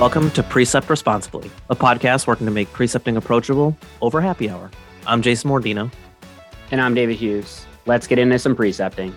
Welcome 0.00 0.30
to 0.30 0.42
Precept 0.42 0.88
Responsibly, 0.88 1.50
a 1.68 1.76
podcast 1.76 2.26
working 2.26 2.46
to 2.46 2.50
make 2.50 2.72
precepting 2.72 3.18
approachable 3.18 3.76
over 4.00 4.22
happy 4.22 4.48
hour. 4.48 4.70
I'm 5.06 5.20
Jason 5.20 5.50
Mordino. 5.50 5.92
And 6.70 6.80
I'm 6.80 6.94
David 6.94 7.16
Hughes. 7.16 7.66
Let's 7.84 8.06
get 8.06 8.18
into 8.18 8.38
some 8.38 8.56
precepting. 8.56 9.14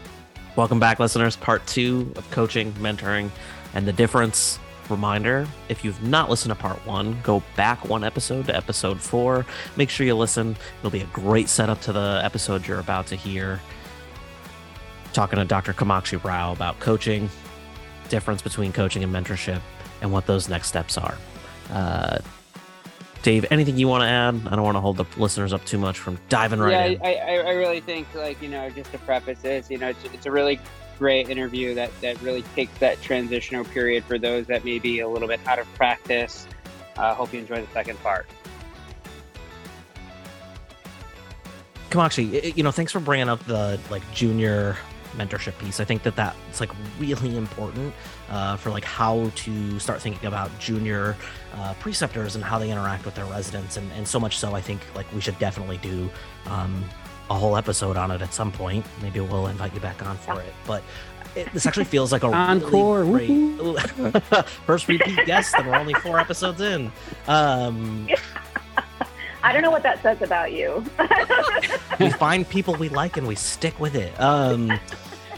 Welcome 0.58 0.82
back, 0.82 1.00
listeners. 1.00 1.38
Part 1.38 1.66
two 1.68 2.12
of 2.18 2.30
coaching, 2.32 2.74
mentoring, 2.74 3.30
and 3.74 3.88
the 3.88 3.94
difference. 3.94 4.60
Reminder 4.90 5.48
if 5.70 5.86
you've 5.86 6.04
not 6.04 6.30
listened 6.30 6.54
to 6.54 6.62
part 6.62 6.86
one, 6.86 7.18
go 7.24 7.42
back 7.56 7.88
one 7.88 8.04
episode 8.04 8.48
to 8.48 8.56
episode 8.56 9.00
four. 9.00 9.46
Make 9.78 9.90
sure 9.90 10.06
you 10.06 10.16
listen. 10.16 10.58
It'll 10.80 10.92
be 10.92 11.00
a 11.00 11.06
great 11.14 11.48
setup 11.48 11.80
to 11.84 11.94
the 11.94 12.20
episode 12.22 12.68
you're 12.68 12.82
about 12.82 13.08
to 13.08 13.16
hear. 13.16 13.62
Talking 15.14 15.40
to 15.40 15.46
Dr. 15.46 15.72
Kamakshi 15.72 16.22
Rao 16.22 16.52
about 16.52 16.78
coaching, 16.82 17.30
difference 18.10 18.42
between 18.42 18.74
coaching 18.74 19.02
and 19.02 19.16
mentorship, 19.16 19.62
and 20.04 20.12
what 20.12 20.28
those 20.28 20.48
next 20.48 20.68
steps 20.68 21.00
are. 21.00 21.18
Uh, 21.72 22.20
Dave, 23.24 23.46
anything 23.50 23.78
you 23.78 23.88
want 23.88 24.02
to 24.02 24.08
add? 24.08 24.36
I 24.48 24.56
don't 24.56 24.64
want 24.64 24.76
to 24.76 24.82
hold 24.82 24.98
the 24.98 25.06
listeners 25.18 25.54
up 25.54 25.64
too 25.66 25.78
much 25.78 25.98
from 25.98 26.20
diving 26.28 26.60
right 26.60 26.72
yeah, 26.72 26.86
in. 26.86 27.02
I, 27.02 27.16
I, 27.16 27.36
I 27.38 27.52
really 27.54 27.80
think, 27.80 28.14
like, 28.14 28.40
you 28.42 28.50
know, 28.50 28.70
just 28.70 28.92
to 28.92 28.98
preface 29.00 29.42
this, 29.42 29.72
you 29.72 29.78
know, 29.78 29.88
it's, 29.88 30.04
it's 30.04 30.26
a 30.26 30.32
really 30.32 30.60
great 31.00 31.30
interview 31.30 31.74
that, 31.74 31.90
that 32.02 32.22
really 32.22 32.44
takes 32.54 32.78
that 32.80 33.02
transitional 33.02 33.64
period 33.64 34.04
for 34.04 34.20
those 34.20 34.46
that 34.48 34.66
may 34.66 34.78
be 34.78 35.00
a 35.00 35.08
little 35.08 35.30
bit 35.30 35.40
out 35.48 35.58
of 35.58 35.74
practice. 35.76 36.46
Uh, 36.98 37.16
hope 37.16 37.34
you 37.34 37.40
enjoy 37.40 37.62
the 37.62 37.72
second 37.72 37.98
part. 38.04 38.28
Kamakshi, 41.90 42.56
you 42.58 42.64
know, 42.64 42.72
thanks 42.72 42.92
for 42.92 43.00
bringing 43.00 43.30
up 43.30 43.44
the 43.46 43.80
like 43.90 44.04
junior 44.12 44.76
mentorship 45.14 45.58
piece. 45.60 45.80
I 45.80 45.86
think 45.86 46.04
that 46.04 46.16
that's 46.16 46.60
like 46.60 46.72
really 47.00 47.38
important 47.38 47.94
uh, 48.30 48.58
for 48.58 48.70
like 48.70 48.84
how 48.84 49.32
to 49.36 49.80
start 49.80 50.02
thinking 50.02 50.28
about 50.28 50.58
junior 50.60 51.16
uh, 51.56 51.74
preceptors 51.80 52.36
and 52.36 52.44
how 52.44 52.60
they 52.60 52.70
interact 52.70 53.06
with 53.06 53.16
their 53.16 53.26
residents, 53.26 53.78
and, 53.78 53.92
and 53.94 54.08
so 54.08 54.20
much 54.20 54.38
so, 54.38 54.54
I 54.54 54.62
think 54.62 54.82
like 54.96 55.12
we 55.14 55.22
should 55.22 55.38
definitely 55.40 55.78
do 55.78 56.10
um, 56.48 56.84
a 57.30 57.36
whole 57.36 57.58
episode 57.58 57.98
on 57.98 58.12
it 58.12 58.22
at 58.22 58.34
some 58.34 58.52
point. 58.52 58.86
Maybe 59.02 59.20
we'll 59.20 59.48
invite 59.48 59.74
you 59.74 59.80
back 59.80 60.06
on 60.06 60.18
for 60.18 60.42
it, 60.42 60.54
but. 60.66 60.84
It, 61.36 61.52
this 61.52 61.66
actually 61.66 61.86
feels 61.86 62.12
like 62.12 62.22
a 62.22 62.28
encore 62.32 63.04
really 63.04 63.56
great 63.56 64.24
first 64.68 64.88
repeat 64.88 65.26
guest, 65.26 65.56
and 65.58 65.68
we're 65.68 65.76
only 65.76 65.96
four 65.96 66.20
episodes 66.20 66.62
in. 66.62 66.92
Um, 67.28 68.08
I 69.44 69.52
don't 69.52 69.62
know 69.62 69.72
what 69.72 69.84
that 69.84 70.02
says 70.02 70.22
about 70.22 70.54
you. 70.54 70.86
we 72.00 72.10
find 72.12 72.48
people 72.48 72.76
we 72.76 72.88
like 72.88 73.18
and 73.18 73.28
we 73.28 73.36
stick 73.36 73.78
with 73.78 73.94
it. 73.94 74.18
Um, 74.20 74.72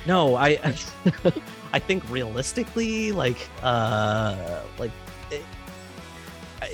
no, 0.05 0.35
I, 0.35 0.59
I 1.73 1.79
think 1.79 2.09
realistically, 2.09 3.11
like, 3.11 3.47
uh, 3.63 4.61
like, 4.77 4.91
it, 5.31 5.43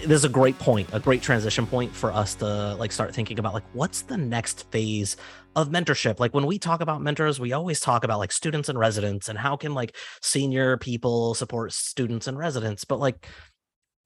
there's 0.05 0.23
a 0.23 0.29
great 0.29 0.57
point, 0.59 0.89
a 0.93 0.99
great 0.99 1.21
transition 1.21 1.65
point 1.65 1.93
for 1.93 2.11
us 2.11 2.35
to 2.35 2.75
like 2.75 2.91
start 2.91 3.13
thinking 3.13 3.39
about 3.39 3.53
like 3.53 3.63
what's 3.73 4.03
the 4.03 4.17
next 4.17 4.69
phase 4.71 5.17
of 5.55 5.69
mentorship. 5.69 6.19
Like 6.19 6.33
when 6.33 6.45
we 6.45 6.59
talk 6.59 6.81
about 6.81 7.01
mentors, 7.01 7.39
we 7.39 7.53
always 7.53 7.79
talk 7.79 8.03
about 8.03 8.19
like 8.19 8.31
students 8.31 8.69
and 8.69 8.79
residents 8.79 9.29
and 9.29 9.37
how 9.37 9.55
can 9.57 9.73
like 9.73 9.95
senior 10.21 10.77
people 10.77 11.33
support 11.33 11.73
students 11.73 12.27
and 12.27 12.37
residents, 12.37 12.85
but 12.85 12.99
like 12.99 13.27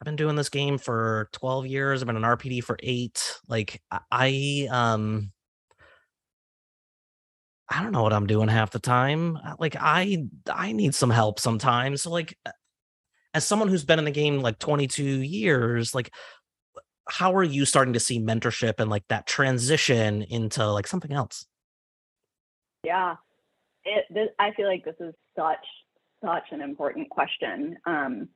I've 0.01 0.05
been 0.05 0.15
doing 0.15 0.35
this 0.35 0.49
game 0.49 0.77
for 0.77 1.29
12 1.33 1.67
years. 1.67 2.01
I've 2.01 2.07
been 2.07 2.17
an 2.17 2.23
RPD 2.23 2.63
for 2.63 2.77
eight. 2.81 3.37
Like 3.47 3.81
I 4.11 4.67
um 4.71 5.31
I 7.69 7.81
don't 7.81 7.91
know 7.91 8.03
what 8.03 8.13
I'm 8.13 8.27
doing 8.27 8.47
half 8.47 8.71
the 8.71 8.79
time. 8.79 9.37
Uh, 9.37 9.55
Like 9.59 9.75
I 9.79 10.27
I 10.51 10.71
need 10.71 10.95
some 10.95 11.09
help 11.09 11.39
sometimes. 11.39 12.03
So 12.03 12.11
like 12.11 12.37
uh, 12.45 12.51
as 13.33 13.45
someone 13.45 13.67
who's 13.67 13.85
been 13.85 13.99
in 13.99 14.05
the 14.05 14.11
game 14.11 14.39
like 14.41 14.59
22 14.59 15.03
years, 15.03 15.95
like 15.95 16.11
how 17.09 17.35
are 17.35 17.43
you 17.43 17.65
starting 17.65 17.93
to 17.93 17.99
see 17.99 18.19
mentorship 18.19 18.75
and 18.79 18.89
like 18.89 19.03
that 19.09 19.27
transition 19.27 20.23
into 20.23 20.65
like 20.71 20.87
something 20.87 21.11
else? 21.11 21.45
yeah, 22.85 23.15
it. 23.83 24.05
This, 24.09 24.29
I 24.39 24.51
feel 24.51 24.67
like 24.67 24.85
this 24.85 24.95
is 24.99 25.13
such 25.37 25.65
such 26.23 26.43
an 26.51 26.61
important 26.61 27.09
question. 27.09 27.77
Um, 27.85 28.29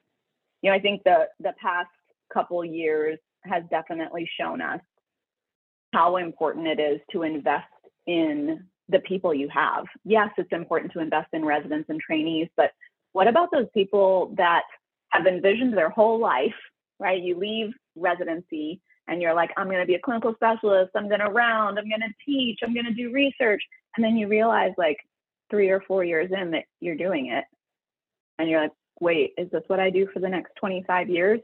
you 0.61 0.69
know, 0.69 0.75
I 0.75 0.79
think 0.79 1.03
the 1.03 1.27
the 1.39 1.53
past 1.61 1.89
couple 2.33 2.65
years 2.65 3.19
has 3.43 3.63
definitely 3.69 4.29
shown 4.39 4.61
us 4.61 4.81
how 5.93 6.17
important 6.17 6.67
it 6.67 6.79
is 6.79 6.99
to 7.11 7.23
invest 7.23 7.65
in 8.05 8.65
the 8.89 8.99
people 8.99 9.33
you 9.33 9.47
have. 9.49 9.85
Yes, 10.03 10.29
it's 10.37 10.51
important 10.51 10.91
to 10.93 10.99
invest 10.99 11.29
in 11.33 11.45
residents 11.45 11.89
and 11.89 11.99
trainees, 11.99 12.49
but 12.57 12.71
what 13.13 13.27
about 13.27 13.49
those 13.51 13.67
people 13.73 14.33
that 14.37 14.63
have 15.09 15.25
envisioned 15.25 15.77
their 15.77 15.89
whole 15.89 16.19
life, 16.19 16.55
right? 16.99 17.21
You 17.21 17.37
leave 17.37 17.71
residency 17.95 18.81
and 19.07 19.21
you're 19.21 19.33
like, 19.33 19.51
I'm 19.57 19.67
going 19.67 19.79
to 19.79 19.85
be 19.85 19.95
a 19.95 19.99
clinical 19.99 20.33
specialist, 20.35 20.91
I'm 20.95 21.07
going 21.07 21.19
to 21.19 21.31
round, 21.31 21.79
I'm 21.79 21.89
going 21.89 22.01
to 22.01 22.13
teach, 22.25 22.59
I'm 22.63 22.73
going 22.73 22.85
to 22.85 22.93
do 22.93 23.11
research. 23.11 23.61
And 23.95 24.03
then 24.03 24.17
you 24.17 24.27
realize, 24.27 24.71
like, 24.77 24.97
three 25.49 25.69
or 25.69 25.81
four 25.87 26.03
years 26.03 26.29
in 26.31 26.51
that 26.51 26.65
you're 26.79 26.95
doing 26.95 27.31
it. 27.31 27.43
And 28.37 28.49
you're 28.49 28.61
like, 28.61 28.71
wait, 28.99 29.33
is 29.37 29.49
this 29.51 29.63
what 29.67 29.79
I 29.79 29.89
do 29.89 30.07
for 30.13 30.19
the 30.19 30.29
next 30.29 30.51
25 30.59 31.09
years? 31.09 31.39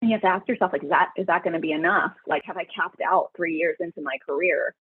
And 0.00 0.10
you 0.10 0.14
have 0.16 0.22
to 0.22 0.28
ask 0.28 0.48
yourself, 0.48 0.72
like, 0.72 0.84
is 0.84 0.90
that 0.90 1.10
is 1.16 1.26
that 1.28 1.44
going 1.44 1.54
to 1.54 1.60
be 1.60 1.72
enough? 1.72 2.12
Like, 2.26 2.42
have 2.44 2.56
I 2.56 2.64
capped 2.64 3.00
out 3.00 3.30
three 3.36 3.54
years 3.54 3.76
into 3.80 4.02
my 4.02 4.18
career? 4.26 4.74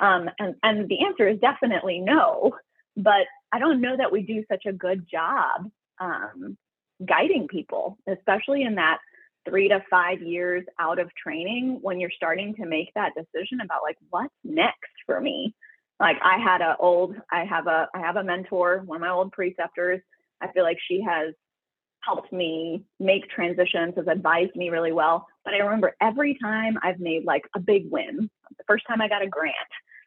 Um, 0.00 0.28
and 0.38 0.54
and 0.62 0.88
the 0.88 1.04
answer 1.04 1.28
is 1.28 1.38
definitely 1.40 2.00
no. 2.00 2.56
But 2.96 3.26
I 3.52 3.58
don't 3.58 3.80
know 3.80 3.96
that 3.96 4.12
we 4.12 4.22
do 4.22 4.44
such 4.50 4.66
a 4.66 4.72
good 4.72 5.06
job 5.10 5.70
um, 6.00 6.56
guiding 7.04 7.48
people, 7.48 7.98
especially 8.08 8.62
in 8.62 8.76
that 8.76 8.98
three 9.48 9.68
to 9.68 9.84
five 9.90 10.22
years 10.22 10.64
out 10.78 10.98
of 10.98 11.10
training 11.14 11.78
when 11.82 12.00
you're 12.00 12.10
starting 12.10 12.54
to 12.54 12.66
make 12.66 12.92
that 12.94 13.12
decision 13.14 13.60
about 13.60 13.82
like 13.82 13.96
what's 14.10 14.32
next 14.42 14.92
for 15.06 15.20
me. 15.20 15.54
Like 16.00 16.16
I 16.22 16.38
had 16.38 16.60
a 16.60 16.76
old, 16.78 17.14
I 17.30 17.44
have 17.44 17.66
a, 17.66 17.88
I 17.94 18.00
have 18.00 18.16
a 18.16 18.24
mentor, 18.24 18.82
one 18.84 18.96
of 18.96 19.00
my 19.02 19.10
old 19.10 19.32
preceptors. 19.32 20.00
I 20.40 20.50
feel 20.52 20.64
like 20.64 20.78
she 20.88 21.02
has 21.02 21.34
helped 22.00 22.32
me 22.32 22.84
make 23.00 23.28
transitions, 23.30 23.94
has 23.96 24.06
advised 24.08 24.56
me 24.56 24.70
really 24.70 24.92
well. 24.92 25.26
But 25.44 25.54
I 25.54 25.58
remember 25.58 25.94
every 26.00 26.36
time 26.42 26.78
I've 26.82 27.00
made 27.00 27.24
like 27.24 27.44
a 27.54 27.60
big 27.60 27.90
win, 27.90 28.28
the 28.58 28.64
first 28.66 28.84
time 28.86 29.00
I 29.00 29.08
got 29.08 29.22
a 29.22 29.28
grant, 29.28 29.54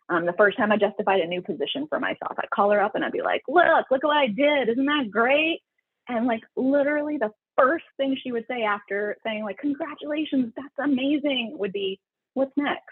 um, 0.09 0.25
the 0.25 0.33
first 0.37 0.57
time 0.57 0.71
I 0.71 0.77
justified 0.77 1.19
a 1.19 1.27
new 1.27 1.41
position 1.41 1.85
for 1.87 1.99
myself, 1.99 2.37
I'd 2.37 2.49
call 2.49 2.71
her 2.71 2.81
up 2.81 2.95
and 2.95 3.03
I'd 3.03 3.11
be 3.11 3.21
like, 3.21 3.41
look, 3.47 3.85
look 3.91 4.03
at 4.03 4.07
what 4.07 4.17
I 4.17 4.27
did. 4.27 4.69
Isn't 4.69 4.85
that 4.85 5.11
great? 5.11 5.61
And 6.07 6.25
like 6.25 6.41
literally 6.55 7.17
the 7.17 7.31
first 7.57 7.85
thing 7.97 8.17
she 8.21 8.31
would 8.31 8.45
say 8.49 8.63
after 8.63 9.17
saying 9.25 9.43
like, 9.43 9.57
congratulations, 9.57 10.53
that's 10.55 10.67
amazing 10.79 11.55
would 11.59 11.73
be, 11.73 11.99
what's 12.33 12.55
next? 12.55 12.83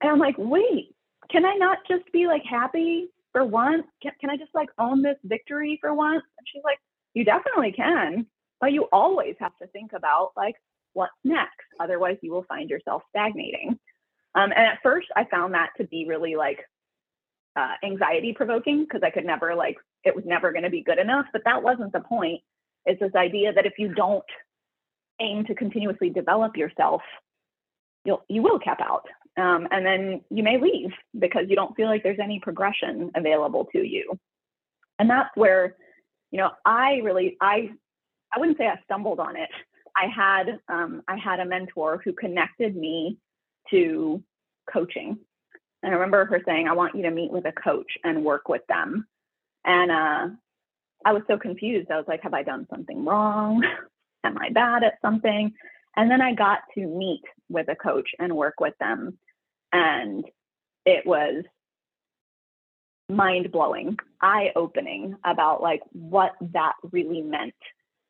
And 0.00 0.10
I'm 0.10 0.18
like, 0.18 0.36
wait, 0.38 0.94
can 1.30 1.44
I 1.44 1.54
not 1.54 1.78
just 1.88 2.04
be 2.12 2.26
like 2.26 2.42
happy 2.48 3.08
for 3.32 3.44
once? 3.44 3.84
Can, 4.02 4.12
can 4.20 4.30
I 4.30 4.36
just 4.36 4.54
like 4.54 4.68
own 4.78 5.02
this 5.02 5.16
victory 5.24 5.78
for 5.80 5.94
once? 5.94 6.22
And 6.38 6.46
she's 6.52 6.62
like, 6.64 6.78
you 7.14 7.24
definitely 7.24 7.72
can, 7.72 8.26
but 8.60 8.72
you 8.72 8.84
always 8.92 9.34
have 9.40 9.56
to 9.60 9.66
think 9.68 9.92
about 9.94 10.30
like 10.36 10.54
what's 10.92 11.12
next. 11.24 11.66
Otherwise, 11.80 12.18
you 12.22 12.30
will 12.30 12.44
find 12.44 12.70
yourself 12.70 13.02
stagnating. 13.10 13.78
Um, 14.36 14.52
and 14.54 14.66
at 14.66 14.78
first, 14.82 15.08
I 15.16 15.24
found 15.24 15.54
that 15.54 15.70
to 15.78 15.84
be 15.84 16.06
really 16.06 16.36
like 16.36 16.60
uh, 17.56 17.72
anxiety 17.82 18.34
provoking 18.36 18.84
because 18.84 19.00
I 19.02 19.10
could 19.10 19.24
never 19.24 19.54
like 19.54 19.76
it 20.04 20.14
was 20.14 20.24
never 20.26 20.52
going 20.52 20.64
to 20.64 20.70
be 20.70 20.82
good 20.82 20.98
enough. 20.98 21.26
But 21.32 21.42
that 21.46 21.62
wasn't 21.62 21.92
the 21.92 22.00
point. 22.00 22.42
It's 22.84 23.00
this 23.00 23.14
idea 23.16 23.52
that 23.54 23.66
if 23.66 23.72
you 23.78 23.94
don't 23.94 24.24
aim 25.20 25.44
to 25.46 25.54
continuously 25.54 26.10
develop 26.10 26.56
yourself, 26.56 27.00
you'll 28.04 28.22
you 28.28 28.42
will 28.42 28.58
cap 28.58 28.80
out, 28.80 29.06
um, 29.38 29.66
and 29.70 29.84
then 29.86 30.20
you 30.30 30.42
may 30.42 30.60
leave 30.60 30.90
because 31.18 31.46
you 31.48 31.56
don't 31.56 31.74
feel 31.74 31.86
like 31.86 32.02
there's 32.02 32.20
any 32.22 32.38
progression 32.38 33.10
available 33.16 33.64
to 33.72 33.82
you. 33.82 34.18
And 34.98 35.08
that's 35.10 35.34
where, 35.34 35.76
you 36.30 36.38
know, 36.38 36.50
I 36.66 37.00
really 37.02 37.38
I 37.40 37.70
I 38.34 38.38
wouldn't 38.38 38.58
say 38.58 38.66
I 38.66 38.78
stumbled 38.84 39.18
on 39.18 39.36
it. 39.36 39.50
I 39.96 40.08
had 40.14 40.60
um, 40.68 41.02
I 41.08 41.16
had 41.16 41.40
a 41.40 41.46
mentor 41.46 42.02
who 42.04 42.12
connected 42.12 42.76
me 42.76 43.16
to 43.70 44.22
coaching. 44.72 45.18
And 45.82 45.92
I 45.92 45.94
remember 45.94 46.24
her 46.24 46.42
saying, 46.44 46.68
I 46.68 46.72
want 46.72 46.94
you 46.94 47.02
to 47.02 47.10
meet 47.10 47.30
with 47.30 47.46
a 47.46 47.52
coach 47.52 47.92
and 48.04 48.24
work 48.24 48.48
with 48.48 48.62
them. 48.68 49.06
And 49.64 49.90
uh, 49.90 50.28
I 51.04 51.12
was 51.12 51.22
so 51.28 51.38
confused. 51.38 51.90
I 51.90 51.96
was 51.96 52.06
like, 52.08 52.22
have 52.22 52.34
I 52.34 52.42
done 52.42 52.66
something 52.70 53.04
wrong? 53.04 53.62
Am 54.24 54.36
I 54.38 54.50
bad 54.50 54.82
at 54.82 54.98
something? 55.02 55.52
And 55.96 56.10
then 56.10 56.20
I 56.20 56.34
got 56.34 56.60
to 56.74 56.86
meet 56.86 57.22
with 57.48 57.68
a 57.68 57.76
coach 57.76 58.08
and 58.18 58.36
work 58.36 58.60
with 58.60 58.74
them. 58.78 59.18
And 59.72 60.24
it 60.84 61.06
was 61.06 61.44
mind 63.08 63.52
blowing, 63.52 63.96
eye 64.20 64.50
opening 64.56 65.16
about 65.24 65.62
like 65.62 65.82
what 65.92 66.32
that 66.52 66.74
really 66.92 67.22
meant 67.22 67.54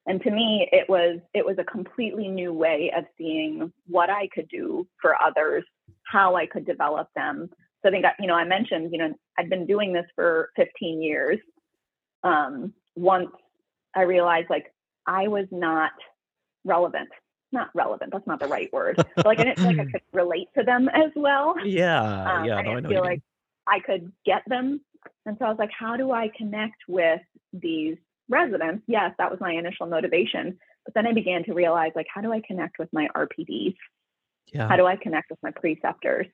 and 0.06 0.22
to 0.22 0.30
me 0.30 0.68
it 0.72 0.88
was 0.88 1.18
it 1.34 1.44
was 1.44 1.56
a 1.58 1.64
completely 1.64 2.28
new 2.28 2.52
way 2.52 2.92
of 2.96 3.04
seeing 3.18 3.72
what 3.86 4.10
i 4.10 4.28
could 4.34 4.48
do 4.48 4.86
for 5.00 5.14
others 5.22 5.64
how 6.04 6.34
i 6.36 6.46
could 6.46 6.64
develop 6.66 7.08
them 7.14 7.48
so 7.82 7.88
i 7.88 7.92
think 7.92 8.04
you 8.20 8.26
know 8.26 8.34
i 8.34 8.44
mentioned 8.44 8.90
you 8.92 8.98
know 8.98 9.12
i've 9.38 9.48
been 9.50 9.66
doing 9.66 9.92
this 9.92 10.06
for 10.14 10.50
15 10.56 11.02
years 11.02 11.38
um, 12.24 12.72
once 12.94 13.30
i 13.94 14.02
realized 14.02 14.48
like 14.50 14.72
I 15.08 15.28
was 15.28 15.46
not 15.52 15.92
relevant. 16.64 17.08
Not 17.52 17.70
relevant. 17.76 18.12
That's 18.12 18.26
not 18.26 18.40
the 18.40 18.48
right 18.48 18.72
word. 18.72 18.98
But 19.14 19.24
like 19.26 19.38
I 19.38 19.44
didn't 19.44 19.58
feel 19.58 19.66
like 19.68 19.78
I 19.78 19.84
could 19.92 20.02
relate 20.12 20.48
to 20.58 20.64
them 20.64 20.88
as 20.88 21.12
well. 21.14 21.54
Yeah, 21.64 22.02
Um, 22.02 22.44
yeah. 22.44 22.56
I 22.56 22.62
No, 22.62 22.72
I 22.72 22.74
didn't 22.74 22.82
know. 22.82 22.88
feel 22.88 23.02
like 23.02 23.22
I 23.68 23.78
could 23.78 24.10
get 24.24 24.42
them. 24.48 24.80
And 25.26 25.36
so 25.38 25.44
I 25.44 25.48
was 25.48 25.58
like, 25.60 25.70
how 25.70 25.96
do 25.96 26.10
I 26.10 26.28
connect 26.36 26.74
with 26.88 27.20
these 27.52 27.96
residents? 28.28 28.84
Yes, 28.86 29.12
that 29.18 29.30
was 29.30 29.40
my 29.40 29.52
initial 29.52 29.86
motivation. 29.86 30.58
But 30.84 30.94
then 30.94 31.06
I 31.06 31.12
began 31.12 31.44
to 31.44 31.54
realize, 31.54 31.92
like, 31.94 32.06
how 32.12 32.20
do 32.20 32.32
I 32.32 32.40
connect 32.46 32.78
with 32.78 32.88
my 32.92 33.08
RPDs? 33.16 33.74
yeah. 34.52 34.68
How 34.68 34.76
do 34.76 34.86
I 34.86 34.96
connect 34.96 35.30
with 35.30 35.38
my 35.42 35.50
preceptors? 35.50 36.26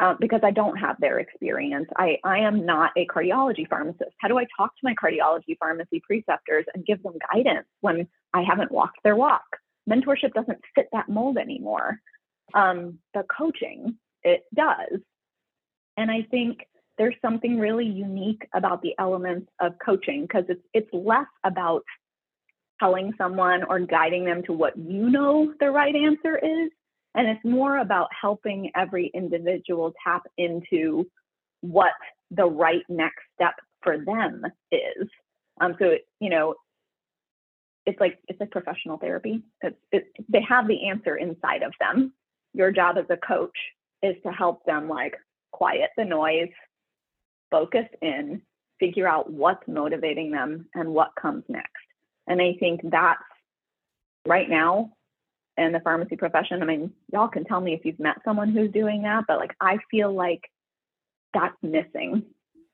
Um, 0.00 0.16
because 0.20 0.40
I 0.44 0.52
don't 0.52 0.76
have 0.76 0.96
their 1.00 1.18
experience. 1.18 1.88
I, 1.96 2.18
I 2.22 2.38
am 2.38 2.64
not 2.64 2.92
a 2.96 3.04
cardiology 3.06 3.68
pharmacist. 3.68 4.12
How 4.18 4.28
do 4.28 4.38
I 4.38 4.46
talk 4.56 4.70
to 4.70 4.80
my 4.84 4.94
cardiology 4.94 5.58
pharmacy 5.58 6.00
preceptors 6.06 6.66
and 6.72 6.86
give 6.86 7.02
them 7.02 7.14
guidance 7.32 7.66
when 7.80 8.06
I 8.32 8.42
haven't 8.42 8.70
walked 8.70 8.98
their 9.02 9.16
walk? 9.16 9.42
Mentorship 9.90 10.34
doesn't 10.34 10.60
fit 10.76 10.86
that 10.92 11.08
mold 11.08 11.36
anymore. 11.36 11.98
Um, 12.54 13.00
the 13.12 13.24
coaching, 13.24 13.96
it 14.22 14.44
does. 14.54 15.00
And 15.96 16.12
I 16.12 16.22
think 16.30 16.60
there's 16.98 17.14
something 17.22 17.58
really 17.58 17.86
unique 17.86 18.46
about 18.54 18.82
the 18.82 18.94
elements 18.98 19.48
of 19.60 19.72
coaching 19.84 20.22
because 20.22 20.44
it's 20.48 20.62
it's 20.74 20.92
less 20.92 21.26
about 21.44 21.82
telling 22.80 23.12
someone 23.16 23.64
or 23.64 23.78
guiding 23.80 24.24
them 24.24 24.42
to 24.44 24.52
what 24.52 24.76
you 24.76 25.08
know 25.08 25.52
the 25.60 25.70
right 25.70 25.94
answer 25.94 26.36
is 26.38 26.70
and 27.14 27.28
it's 27.28 27.44
more 27.44 27.78
about 27.78 28.08
helping 28.20 28.70
every 28.76 29.10
individual 29.14 29.92
tap 30.04 30.22
into 30.36 31.06
what 31.60 31.92
the 32.30 32.44
right 32.44 32.84
next 32.88 33.22
step 33.34 33.54
for 33.82 33.98
them 33.98 34.42
is. 34.70 35.08
Um, 35.60 35.74
so 35.78 35.94
you 36.20 36.30
know 36.30 36.54
it's 37.86 37.98
like 38.00 38.18
it's 38.28 38.38
like 38.38 38.50
professional 38.50 38.98
therapy. 38.98 39.42
It's, 39.62 39.76
it, 39.92 40.04
they 40.28 40.42
have 40.48 40.68
the 40.68 40.88
answer 40.88 41.16
inside 41.16 41.62
of 41.62 41.72
them. 41.80 42.12
Your 42.52 42.70
job 42.70 42.96
as 42.98 43.06
a 43.08 43.16
coach 43.16 43.56
is 44.02 44.14
to 44.24 44.30
help 44.30 44.64
them 44.66 44.88
like 44.88 45.14
quiet 45.52 45.90
the 45.96 46.04
noise 46.04 46.50
focus 47.50 47.86
in 48.02 48.42
figure 48.80 49.08
out 49.08 49.30
what's 49.30 49.66
motivating 49.66 50.30
them 50.30 50.66
and 50.74 50.88
what 50.88 51.10
comes 51.20 51.44
next. 51.48 51.72
And 52.26 52.40
i 52.40 52.54
think 52.60 52.80
that's 52.84 53.22
right 54.26 54.48
now 54.48 54.92
in 55.56 55.72
the 55.72 55.80
pharmacy 55.80 56.16
profession 56.16 56.62
i 56.62 56.66
mean 56.66 56.92
y'all 57.12 57.28
can 57.28 57.44
tell 57.44 57.60
me 57.60 57.72
if 57.72 57.84
you've 57.84 57.98
met 57.98 58.16
someone 58.24 58.50
who's 58.50 58.70
doing 58.70 59.02
that 59.02 59.24
but 59.26 59.38
like 59.38 59.54
i 59.60 59.78
feel 59.90 60.12
like 60.12 60.42
that's 61.32 61.56
missing 61.62 62.22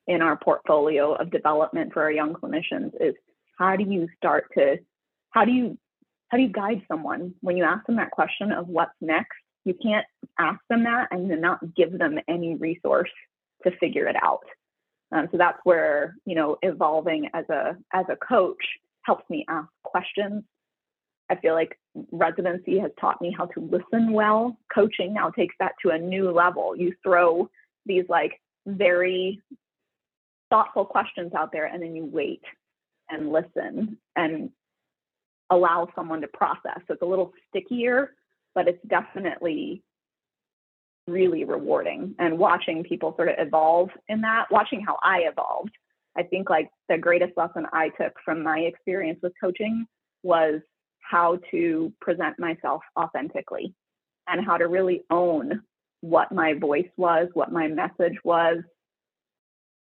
in 0.07 0.23
our 0.23 0.37
portfolio 0.37 1.15
of 1.15 1.31
development 1.31 1.93
for 1.93 2.03
our 2.03 2.11
young 2.11 2.35
clinicians 2.35 2.93
is 3.01 3.15
how 3.59 3.77
do 3.77 3.85
you 3.85 4.09
start 4.17 4.47
to 4.55 4.79
how 5.31 5.45
do 5.45 5.53
you 5.53 5.79
how 6.29 6.39
do 6.39 6.43
you 6.43 6.51
guide 6.51 6.83
someone? 6.89 7.35
When 7.43 7.57
you 7.57 7.63
ask 7.63 7.87
them 7.87 7.97
that 7.97 8.11
question 8.11 8.51
of 8.51 8.69
what's 8.69 8.93
next 9.01 9.37
you 9.65 9.75
can't 9.83 10.07
ask 10.39 10.61
them 10.69 10.85
that 10.85 11.09
and 11.11 11.31
then 11.31 11.41
not 11.41 11.75
give 11.75 11.97
them 11.97 12.19
any 12.29 12.55
resource 12.55 13.11
to 13.63 13.71
figure 13.79 14.07
it 14.09 14.17
out 14.23 14.45
um, 15.15 15.29
so 15.31 15.39
that's 15.39 15.59
where 15.65 16.17
you 16.27 16.35
know 16.35 16.59
evolving 16.63 17.31
as 17.33 17.49
a 17.49 17.77
as 17.93 18.05
a 18.11 18.17
coach 18.17 18.63
helps 19.03 19.29
me 19.31 19.45
ask 19.49 19.69
questions. 19.83 20.43
I 21.31 21.37
feel 21.37 21.55
like 21.55 21.79
residency 22.13 22.79
has 22.79 22.91
taught 23.01 23.23
me 23.23 23.35
how 23.37 23.47
to 23.47 23.61
listen 23.61 24.13
well. 24.13 24.59
Coaching 24.73 25.15
now 25.15 25.31
takes 25.31 25.55
that 25.59 25.73
to 25.83 25.91
a 25.91 25.99
new 25.99 26.31
level. 26.31 26.77
You 26.77 26.95
throw 27.03 27.49
these 27.87 28.05
like 28.11 28.41
very 28.67 29.41
thoughtful 30.51 30.85
questions 30.85 31.33
out 31.35 31.51
there 31.51 31.67
and 31.67 31.83
then 31.83 31.97
you 31.97 32.05
wait 32.05 32.43
and 33.09 33.33
listen 33.33 33.97
and 34.17 34.51
allow 35.49 35.89
someone 35.95 36.21
to 36.21 36.29
process. 36.29 36.81
So 36.87 36.93
it's 36.95 37.03
a 37.03 37.07
little 37.07 37.33
stickier 37.49 38.11
but 38.55 38.69
it's 38.69 38.83
definitely 38.87 39.83
really 41.07 41.45
rewarding 41.45 42.15
and 42.19 42.39
watching 42.39 42.83
people 42.83 43.15
sort 43.17 43.29
of 43.29 43.35
evolve 43.39 43.91
in 44.09 44.23
that 44.23 44.47
watching 44.51 44.81
how 44.81 44.97
i 45.03 45.21
evolved. 45.31 45.73
I 46.17 46.23
think 46.23 46.49
like 46.49 46.71
the 46.89 46.99
greatest 46.99 47.33
lesson 47.37 47.67
i 47.73 47.91
took 48.01 48.15
from 48.25 48.43
my 48.43 48.61
experience 48.61 49.19
with 49.23 49.33
coaching 49.41 49.87
was 50.23 50.61
how 51.01 51.39
to 51.51 51.93
present 52.01 52.39
myself 52.39 52.83
authentically 52.99 53.75
and 54.27 54.45
how 54.45 54.57
to 54.57 54.67
really 54.67 55.03
own 55.11 55.61
what 56.01 56.33
my 56.33 56.55
voice 56.55 56.89
was 56.97 57.29
what 57.35 57.53
my 57.53 57.69
message 57.69 58.19
was. 58.25 58.59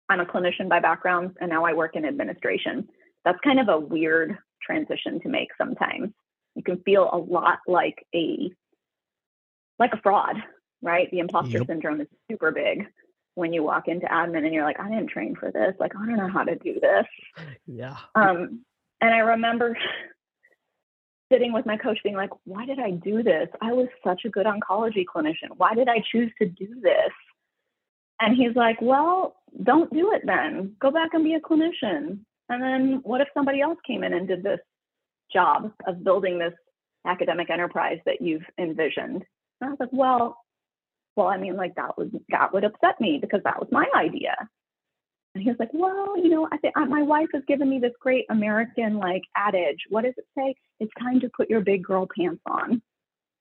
I'm 0.09 0.21
a 0.21 0.27
clinician 0.27 0.69
by 0.69 0.81
background 0.81 1.37
and 1.41 1.51
now 1.51 1.65
i 1.65 1.75
work 1.75 1.97
in 1.97 2.07
administration. 2.07 2.89
That's 3.25 3.39
kind 3.45 3.61
of 3.61 3.69
a 3.69 3.79
weird 3.79 4.39
transition 4.63 5.21
to 5.21 5.29
make 5.29 5.49
sometimes. 5.59 6.11
You 6.55 6.63
can 6.63 6.81
feel 6.83 7.09
a 7.13 7.19
lot 7.19 7.59
like 7.67 8.07
a 8.15 8.51
like 9.79 9.93
a 9.93 10.01
fraud 10.03 10.37
right? 10.83 11.11
The 11.11 11.21
imposter 11.21 11.59
Yep. 11.59 11.67
syndrome 11.69 12.01
is 12.01 12.09
super 12.31 12.51
big 12.51 12.87
when 13.35 13.53
you 13.53 13.63
walk 13.63 13.89
into 13.89 14.07
admin 14.07 14.45
and 14.45 14.53
you're 14.53 14.65
like, 14.65 14.79
I 14.81 14.89
didn't 14.91 15.09
train 15.09 15.35
for 15.35 15.51
this. 15.51 15.75
Like, 15.81 15.97
I 15.97 16.05
don't 16.05 16.17
know 16.17 16.29
how 16.29 16.45
to 16.45 16.57
do 16.57 16.79
this. 16.81 17.07
Yeah. 17.67 17.97
Um, 18.15 18.61
and 19.01 19.15
I 19.15 19.19
remember 19.19 19.77
sitting 21.33 21.53
with 21.53 21.65
my 21.65 21.77
coach 21.79 21.99
being 22.03 22.17
like, 22.17 22.31
why 22.45 22.67
did 22.67 22.79
I 22.79 22.91
do 22.91 23.23
this? 23.23 23.49
I 23.63 23.73
was 23.73 23.89
such 24.05 24.25
a 24.27 24.29
good 24.29 24.47
oncology 24.47 25.05
clinician. 25.05 25.57
Why 25.57 25.75
did 25.75 25.89
I 25.89 26.03
choose 26.13 26.31
to 26.41 26.49
do 26.49 26.69
this? 26.83 27.13
And 28.21 28.37
he's 28.37 28.55
like, 28.55 28.81
well, 28.83 29.37
don't 29.63 29.93
do 29.93 30.13
it 30.13 30.23
then. 30.27 30.77
Go 30.79 30.91
back 30.91 31.15
and 31.15 31.25
be 31.25 31.35
a 31.35 31.41
clinician. 31.41 32.19
And 32.49 32.63
then 32.63 33.01
what 33.03 33.21
if 33.21 33.29
somebody 33.35 33.61
else 33.61 33.79
came 33.87 34.05
in 34.05 34.13
and 34.13 34.29
did 34.29 34.43
this 34.43 34.61
job 35.33 35.73
of 35.87 36.05
building 36.05 36.39
this 36.39 36.53
academic 37.07 37.49
enterprise 37.51 37.99
that 38.05 38.21
you've 38.21 38.45
envisioned? 38.59 39.25
And 39.61 39.69
I 39.69 39.69
was 39.69 39.79
like, 39.81 39.89
well, 39.93 40.37
well, 41.17 41.27
I 41.29 41.37
mean, 41.37 41.57
like 41.57 41.75
that 41.77 41.97
would 41.99 42.19
that 42.31 42.53
would 42.53 42.65
upset 42.65 43.01
me 43.01 43.19
because 43.21 43.41
that 43.45 43.59
was 43.59 43.69
my 43.71 43.87
idea. 43.97 44.35
And 45.35 45.43
he 45.43 45.49
was 45.49 45.59
like, 45.59 45.71
well, 45.73 46.17
you 46.19 46.29
know, 46.29 46.47
I 46.53 46.59
think 46.59 46.75
my 46.77 47.03
wife 47.03 47.29
has 47.33 47.43
given 47.49 47.71
me 47.71 47.79
this 47.79 47.93
great 48.01 48.27
American 48.29 48.99
like 48.99 49.23
adage. 49.35 49.79
What 49.89 50.05
does 50.05 50.15
it 50.19 50.27
say? 50.37 50.55
It's 50.79 50.93
time 51.01 51.21
to 51.21 51.31
put 51.35 51.49
your 51.49 51.61
big 51.63 51.83
girl 51.85 52.07
pants 52.17 52.43
on 52.47 52.83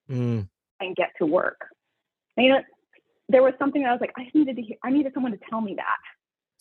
Mm, 0.10 0.48
and 0.82 0.96
get 0.96 1.10
to 1.20 1.26
work. 1.26 1.60
And, 2.36 2.46
you 2.46 2.52
know, 2.54 2.62
there 3.30 3.44
was 3.44 3.54
something 3.60 3.82
that 3.84 3.90
I 3.90 3.92
was 3.94 4.02
like, 4.02 4.12
I 4.18 4.30
needed 4.34 4.56
to 4.58 4.62
hear. 4.62 4.78
I 4.84 4.90
needed 4.90 5.14
someone 5.14 5.32
to 5.32 5.40
tell 5.50 5.62
me 5.62 5.76
that. 5.76 5.98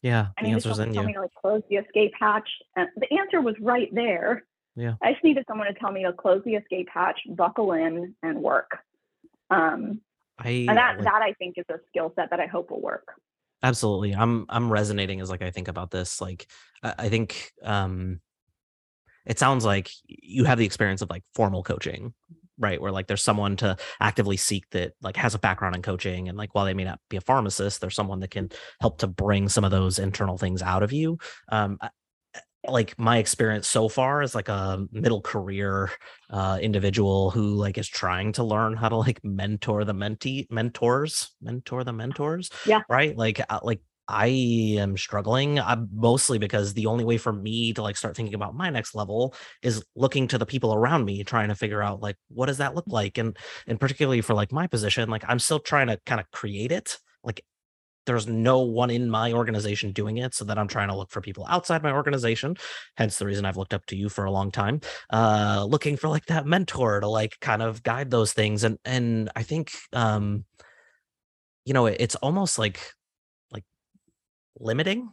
yeah. 0.03 0.29
I 0.39 0.43
The 0.45 0.49
answer's 0.51 0.77
someone 0.77 0.89
in 0.89 0.95
you. 0.95 1.07
me 1.07 1.13
to 1.15 1.21
like 1.23 1.35
close 1.35 1.63
the 1.69 1.77
escape 1.77 2.13
hatch. 2.19 2.49
And 2.77 2.89
the 2.97 3.13
answer 3.19 3.41
was 3.41 3.55
right 3.61 3.89
there. 3.93 4.45
Yeah. 4.77 4.95
I 5.03 5.13
just 5.13 5.25
needed 5.25 5.45
someone 5.49 5.67
to 5.67 5.75
tell 5.75 5.91
me 5.91 6.05
to 6.05 6.13
close 6.13 6.43
the 6.45 6.55
escape 6.55 6.89
hatch, 6.93 7.19
buckle 7.31 7.73
in, 7.73 8.15
and 8.23 8.41
work. 8.41 8.71
Um, 9.51 10.01
I 10.41 10.49
and 10.69 10.77
that 10.77 10.97
like, 10.99 11.05
that 11.05 11.23
I 11.23 11.33
think 11.35 11.57
is 11.59 11.67
a 11.71 11.79
skill 11.89 12.13
set 12.17 12.31
that 12.31 12.41
I 12.41 12.47
hope 12.47 12.71
will 12.71 12.81
work. 12.81 13.09
absolutely. 13.63 14.15
I'm 14.15 14.47
I'm 14.49 14.73
resonating 14.73 15.21
as 15.21 15.31
like 15.31 15.43
I 15.43 15.51
think 15.51 15.69
about 15.69 15.91
this. 15.91 16.21
Like 16.21 16.47
I, 16.83 16.95
I 16.99 17.09
think 17.09 17.53
um 17.63 18.21
it 19.27 19.39
sounds 19.39 19.65
like 19.65 19.91
you 20.07 20.45
have 20.45 20.59
the 20.59 20.65
experience 20.65 21.03
of 21.03 21.11
like 21.11 21.23
formal 21.35 21.63
coaching 21.63 22.15
right 22.59 22.81
where 22.81 22.93
like 22.93 23.07
there's 23.07 23.23
someone 23.23 23.57
to 23.57 23.77
actively 24.01 24.37
seek 24.37 24.69
that 24.71 24.93
like 25.03 25.17
has 25.17 25.35
a 25.35 25.39
background 25.39 25.75
in 25.75 25.83
coaching 25.83 26.29
and 26.29 26.37
like 26.37 26.55
while 26.55 26.65
they 26.65 26.75
may 26.75 26.85
not 26.85 27.01
be 27.09 27.17
a 27.17 27.21
pharmacist 27.21 27.81
there's 27.81 27.95
someone 27.95 28.21
that 28.21 28.31
can 28.31 28.51
help 28.81 28.99
to 28.99 29.07
bring 29.07 29.49
some 29.49 29.65
of 29.65 29.71
those 29.71 29.99
internal 29.99 30.37
things 30.37 30.63
out 30.63 30.83
of 30.83 30.93
you 30.93 31.19
um 31.51 31.79
like 32.69 32.99
my 32.99 33.19
experience 33.19 33.67
so 33.67 33.89
far 33.89 34.23
is 34.23 34.35
like 34.35 34.49
a 34.49 34.85
middle 34.93 35.23
career 35.23 35.91
uh 36.31 36.59
individual 36.61 37.31
who 37.31 37.55
like 37.55 37.79
is 37.79 37.89
trying 37.89 38.33
to 38.33 38.45
learn 38.45 38.77
how 38.77 38.89
to 38.89 38.97
like 38.97 39.19
mentor 39.25 39.85
the 39.85 39.95
mentee 39.95 40.47
mentors 40.51 41.35
mentor 41.41 41.85
the 41.85 41.93
mentors 41.93 42.51
Yeah. 42.65 42.83
right 42.89 43.17
like 43.17 43.41
uh, 43.49 43.61
like 43.63 43.81
I 44.13 44.27
am 44.27 44.97
struggling 44.97 45.61
uh, 45.61 45.85
mostly 45.93 46.39
because 46.39 46.75
the 46.75 46.87
only 46.87 47.05
way 47.05 47.17
for 47.17 47.33
me 47.33 47.73
to 47.75 47.83
like 47.83 47.97
start 47.97 48.17
thinking 48.17 48.35
about 48.35 48.57
my 48.57 48.69
next 48.69 48.93
level 48.95 49.35
is 49.63 49.85
looking 49.95 50.27
to 50.29 50.39
the 50.39 50.47
people 50.47 50.75
around 50.75 51.05
me 51.05 51.23
trying 51.23 51.49
to 51.49 51.55
figure 51.55 51.81
out 51.81 52.01
like 52.01 52.17
what 52.29 52.47
does 52.47 52.59
that 52.59 52.75
look 52.75 52.87
like 52.89 53.19
and 53.19 53.37
and 53.69 53.79
particularly 53.79 54.21
for 54.21 54.35
like 54.35 54.51
my 54.53 54.67
position 54.67 55.09
like 55.09 55.23
I'm 55.29 55.39
still 55.39 55.61
trying 55.61 55.87
to 55.87 56.01
kind 56.07 56.21
of 56.21 56.29
create 56.33 56.73
it 56.73 56.99
there's 58.07 58.27
no 58.27 58.61
one 58.61 58.91
in 58.91 59.09
my 59.11 59.33
organization 59.33 59.93
doing 59.93 60.19
it 60.19 60.35
so 60.35 60.45
that 60.45 60.59
I'm 60.59 60.69
trying 60.69 60.89
to 60.89 60.97
look 60.97 61.11
for 61.11 61.21
people 61.21 61.47
outside 61.49 61.83
my 61.83 61.93
organization 61.93 62.57
hence 62.97 63.19
the 63.19 63.27
reason 63.27 63.45
I've 63.45 63.57
looked 63.57 63.75
up 63.75 63.87
to 63.87 63.97
you 63.97 64.09
for 64.09 64.25
a 64.25 64.31
long 64.31 64.51
time 64.51 64.81
uh 65.13 65.67
looking 65.69 65.97
for 65.97 66.09
like 66.09 66.27
that 66.27 66.47
mentor 66.47 67.01
to 67.01 67.09
like 67.09 67.39
kind 67.41 67.63
of 67.63 67.83
guide 67.83 68.11
those 68.11 68.33
things 68.33 68.65
and 68.65 68.79
and 68.85 69.31
I 69.37 69.43
think 69.43 69.73
um 69.93 70.45
you 71.65 71.75
know 71.75 71.87
it- 71.87 71.97
it's 72.01 72.15
almost 72.17 72.59
like 72.59 72.81
like 73.51 73.65
limiting 74.59 75.11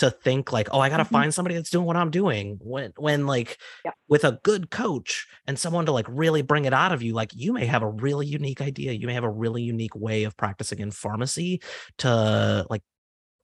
to 0.00 0.10
think 0.10 0.52
like 0.52 0.68
oh 0.72 0.80
i 0.80 0.88
gotta 0.88 1.04
Mhm. 1.04 1.10
find 1.10 1.34
somebody 1.34 1.54
that's 1.54 1.70
doing 1.70 1.86
what 1.86 1.96
i'm 1.96 2.10
doing 2.10 2.58
when 2.62 2.92
when 2.98 3.26
like 3.26 3.58
Yeah. 3.84 3.92
with 4.08 4.24
a 4.24 4.40
good 4.42 4.70
coach 4.70 5.26
and 5.46 5.58
someone 5.58 5.86
to 5.86 5.92
like 5.92 6.06
really 6.08 6.42
bring 6.42 6.64
it 6.66 6.72
out 6.74 6.92
of 6.92 7.02
you 7.02 7.14
like 7.14 7.30
you 7.34 7.52
may 7.52 7.66
have 7.66 7.82
a 7.82 7.88
really 7.88 8.26
unique 8.26 8.60
idea 8.60 8.92
you 8.92 9.06
may 9.06 9.14
have 9.14 9.24
a 9.24 9.30
really 9.30 9.62
unique 9.62 9.94
way 9.96 10.24
of 10.24 10.36
practicing 10.36 10.80
in 10.80 10.90
pharmacy 10.90 11.62
to 11.98 12.66
like 12.70 12.82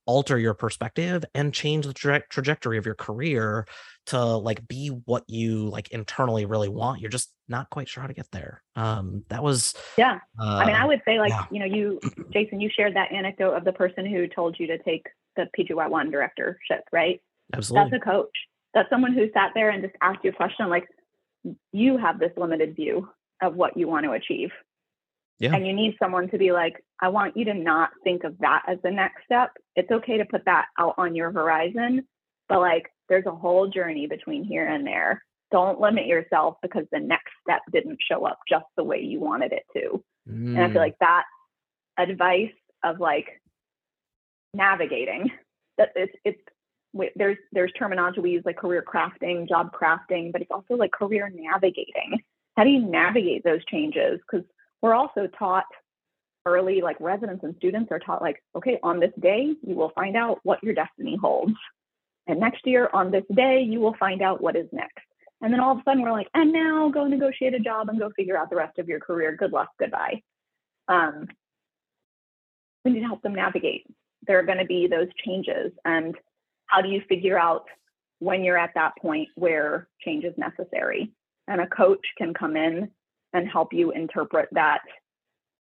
alter 0.07 0.37
your 0.37 0.53
perspective 0.53 1.23
and 1.35 1.53
change 1.53 1.85
the 1.85 1.93
tra- 1.93 2.23
trajectory 2.29 2.77
of 2.77 2.85
your 2.85 2.95
career 2.95 3.67
to 4.07 4.19
like 4.19 4.67
be 4.67 4.87
what 5.05 5.23
you 5.27 5.69
like 5.69 5.89
internally 5.89 6.45
really 6.45 6.69
want. 6.69 7.01
You're 7.01 7.11
just 7.11 7.31
not 7.47 7.69
quite 7.69 7.87
sure 7.87 8.01
how 8.01 8.07
to 8.07 8.13
get 8.13 8.29
there. 8.31 8.63
Um 8.75 9.23
that 9.29 9.43
was 9.43 9.75
yeah. 9.97 10.19
Uh, 10.39 10.57
i 10.57 10.65
mean 10.65 10.75
i 10.75 10.85
would 10.85 11.01
say 11.05 11.19
like 11.19 11.29
yeah. 11.29 11.45
you 11.51 11.59
know 11.59 11.65
you 11.65 11.99
jason 12.31 12.59
you 12.59 12.69
shared 12.69 12.95
that 12.95 13.11
anecdote 13.11 13.53
of 13.53 13.65
the 13.65 13.73
person 13.73 14.05
who 14.05 14.27
told 14.27 14.57
you 14.59 14.67
to 14.67 14.77
take 14.79 15.05
the 15.35 15.47
pgy1 15.57 16.11
directorship 16.11 16.83
right? 16.91 17.21
Absolutely. 17.53 17.91
that's 17.91 18.01
a 18.01 18.05
coach. 18.05 18.37
That's 18.73 18.89
someone 18.89 19.13
who 19.13 19.29
sat 19.33 19.51
there 19.53 19.69
and 19.69 19.81
just 19.81 19.95
asked 20.01 20.19
you 20.23 20.31
a 20.31 20.33
question 20.33 20.69
like 20.69 20.87
you 21.71 21.97
have 21.97 22.19
this 22.19 22.31
limited 22.37 22.75
view 22.75 23.07
of 23.41 23.55
what 23.55 23.77
you 23.77 23.87
want 23.87 24.05
to 24.05 24.11
achieve 24.11 24.51
Yeah. 25.39 25.53
and 25.53 25.67
you 25.67 25.73
need 25.73 25.95
someone 25.99 26.29
to 26.29 26.37
be 26.37 26.51
like 26.51 26.83
i 27.01 27.09
want 27.09 27.37
you 27.37 27.45
to 27.45 27.53
not 27.53 27.89
think 28.03 28.23
of 28.23 28.37
that 28.39 28.63
as 28.67 28.77
the 28.83 28.91
next 28.91 29.23
step. 29.25 29.51
It's 29.75 29.91
okay 29.91 30.17
to 30.17 30.25
put 30.25 30.45
that 30.45 30.65
out 30.79 30.95
on 30.97 31.15
your 31.15 31.31
horizon 31.31 32.05
but 32.49 32.59
like 32.59 32.87
there's 33.09 33.25
a 33.25 33.35
whole 33.35 33.67
journey 33.67 34.07
between 34.07 34.43
here 34.43 34.67
and 34.67 34.85
there. 34.85 35.23
Don't 35.51 35.79
limit 35.79 36.07
yourself 36.07 36.57
because 36.61 36.85
the 36.91 36.99
next 36.99 37.31
step 37.41 37.61
didn't 37.71 37.99
show 38.09 38.25
up 38.25 38.39
just 38.49 38.65
the 38.75 38.83
way 38.83 38.99
you 39.01 39.19
wanted 39.19 39.53
it 39.53 39.63
to. 39.73 40.03
And 40.55 40.63
i 40.65 40.69
Mm, 40.69 40.73
feel 40.73 40.81
like 40.81 40.97
that 40.99 41.23
advice 41.97 42.51
of 42.83 42.99
like 42.99 43.27
navigating 44.53 45.31
that 45.77 45.89
it's 45.95 46.13
it's 46.25 46.39
there's 47.15 47.37
there's 47.51 47.71
terminology 47.77 48.19
we 48.21 48.31
use 48.31 48.43
like 48.45 48.57
career 48.57 48.83
crafting 48.87 49.47
job 49.47 49.71
crafting 49.73 50.31
but 50.31 50.41
it's 50.41 50.51
also 50.51 50.75
like 50.75 50.91
career 50.91 51.31
navigating. 51.33 52.19
How 52.55 52.63
do 52.63 52.69
you 52.71 52.81
navigate 52.81 53.43
those 53.43 53.63
changes? 53.65 54.19
Because 54.29 54.45
we're 54.81 54.93
also 54.93 55.27
taught 55.37 55.65
early 56.45 56.81
like 56.81 56.97
residents 56.99 57.43
and 57.43 57.55
students 57.57 57.91
are 57.91 57.99
taught 57.99 58.21
like 58.21 58.41
okay 58.55 58.79
on 58.81 59.01
this 59.01 59.11
day 59.19 59.53
you 59.63 59.75
will 59.75 59.91
find 59.95 60.15
out 60.15 60.39
what 60.43 60.63
your 60.63 60.73
destiny 60.73 61.17
holds. 61.21 61.53
And 62.27 62.39
next 62.39 62.65
year 62.65 62.89
on 62.93 63.11
this 63.11 63.23
day 63.35 63.61
you 63.61 63.79
will 63.79 63.95
find 63.99 64.21
out 64.21 64.41
what 64.41 64.55
is 64.55 64.67
next. 64.71 65.05
And 65.41 65.53
then 65.53 65.59
all 65.59 65.73
of 65.73 65.79
a 65.79 65.83
sudden 65.85 66.01
we're 66.01 66.11
like 66.11 66.29
and 66.33 66.51
now 66.51 66.89
go 66.89 67.05
negotiate 67.05 67.53
a 67.53 67.59
job 67.59 67.89
and 67.89 67.99
go 67.99 68.09
figure 68.15 68.37
out 68.37 68.49
the 68.49 68.55
rest 68.55 68.79
of 68.79 68.87
your 68.87 68.99
career. 68.99 69.35
Good 69.35 69.51
luck. 69.51 69.69
Goodbye. 69.79 70.21
Um, 70.87 71.27
we 72.85 72.93
need 72.93 73.01
to 73.01 73.05
help 73.05 73.21
them 73.21 73.35
navigate. 73.35 73.85
There 74.25 74.39
are 74.39 74.43
going 74.43 74.57
to 74.57 74.65
be 74.65 74.87
those 74.87 75.07
changes. 75.25 75.71
And 75.83 76.15
how 76.67 76.81
do 76.81 76.89
you 76.89 77.01
figure 77.09 77.37
out 77.37 77.65
when 78.19 78.43
you're 78.43 78.57
at 78.57 78.73
that 78.75 78.93
point 79.01 79.27
where 79.35 79.87
change 80.01 80.23
is 80.23 80.33
necessary? 80.37 81.11
And 81.47 81.61
a 81.61 81.67
coach 81.67 82.05
can 82.17 82.33
come 82.33 82.55
in 82.55 82.89
and 83.37 83.47
help 83.47 83.71
you 83.73 83.91
interpret 83.91 84.49
that. 84.51 84.81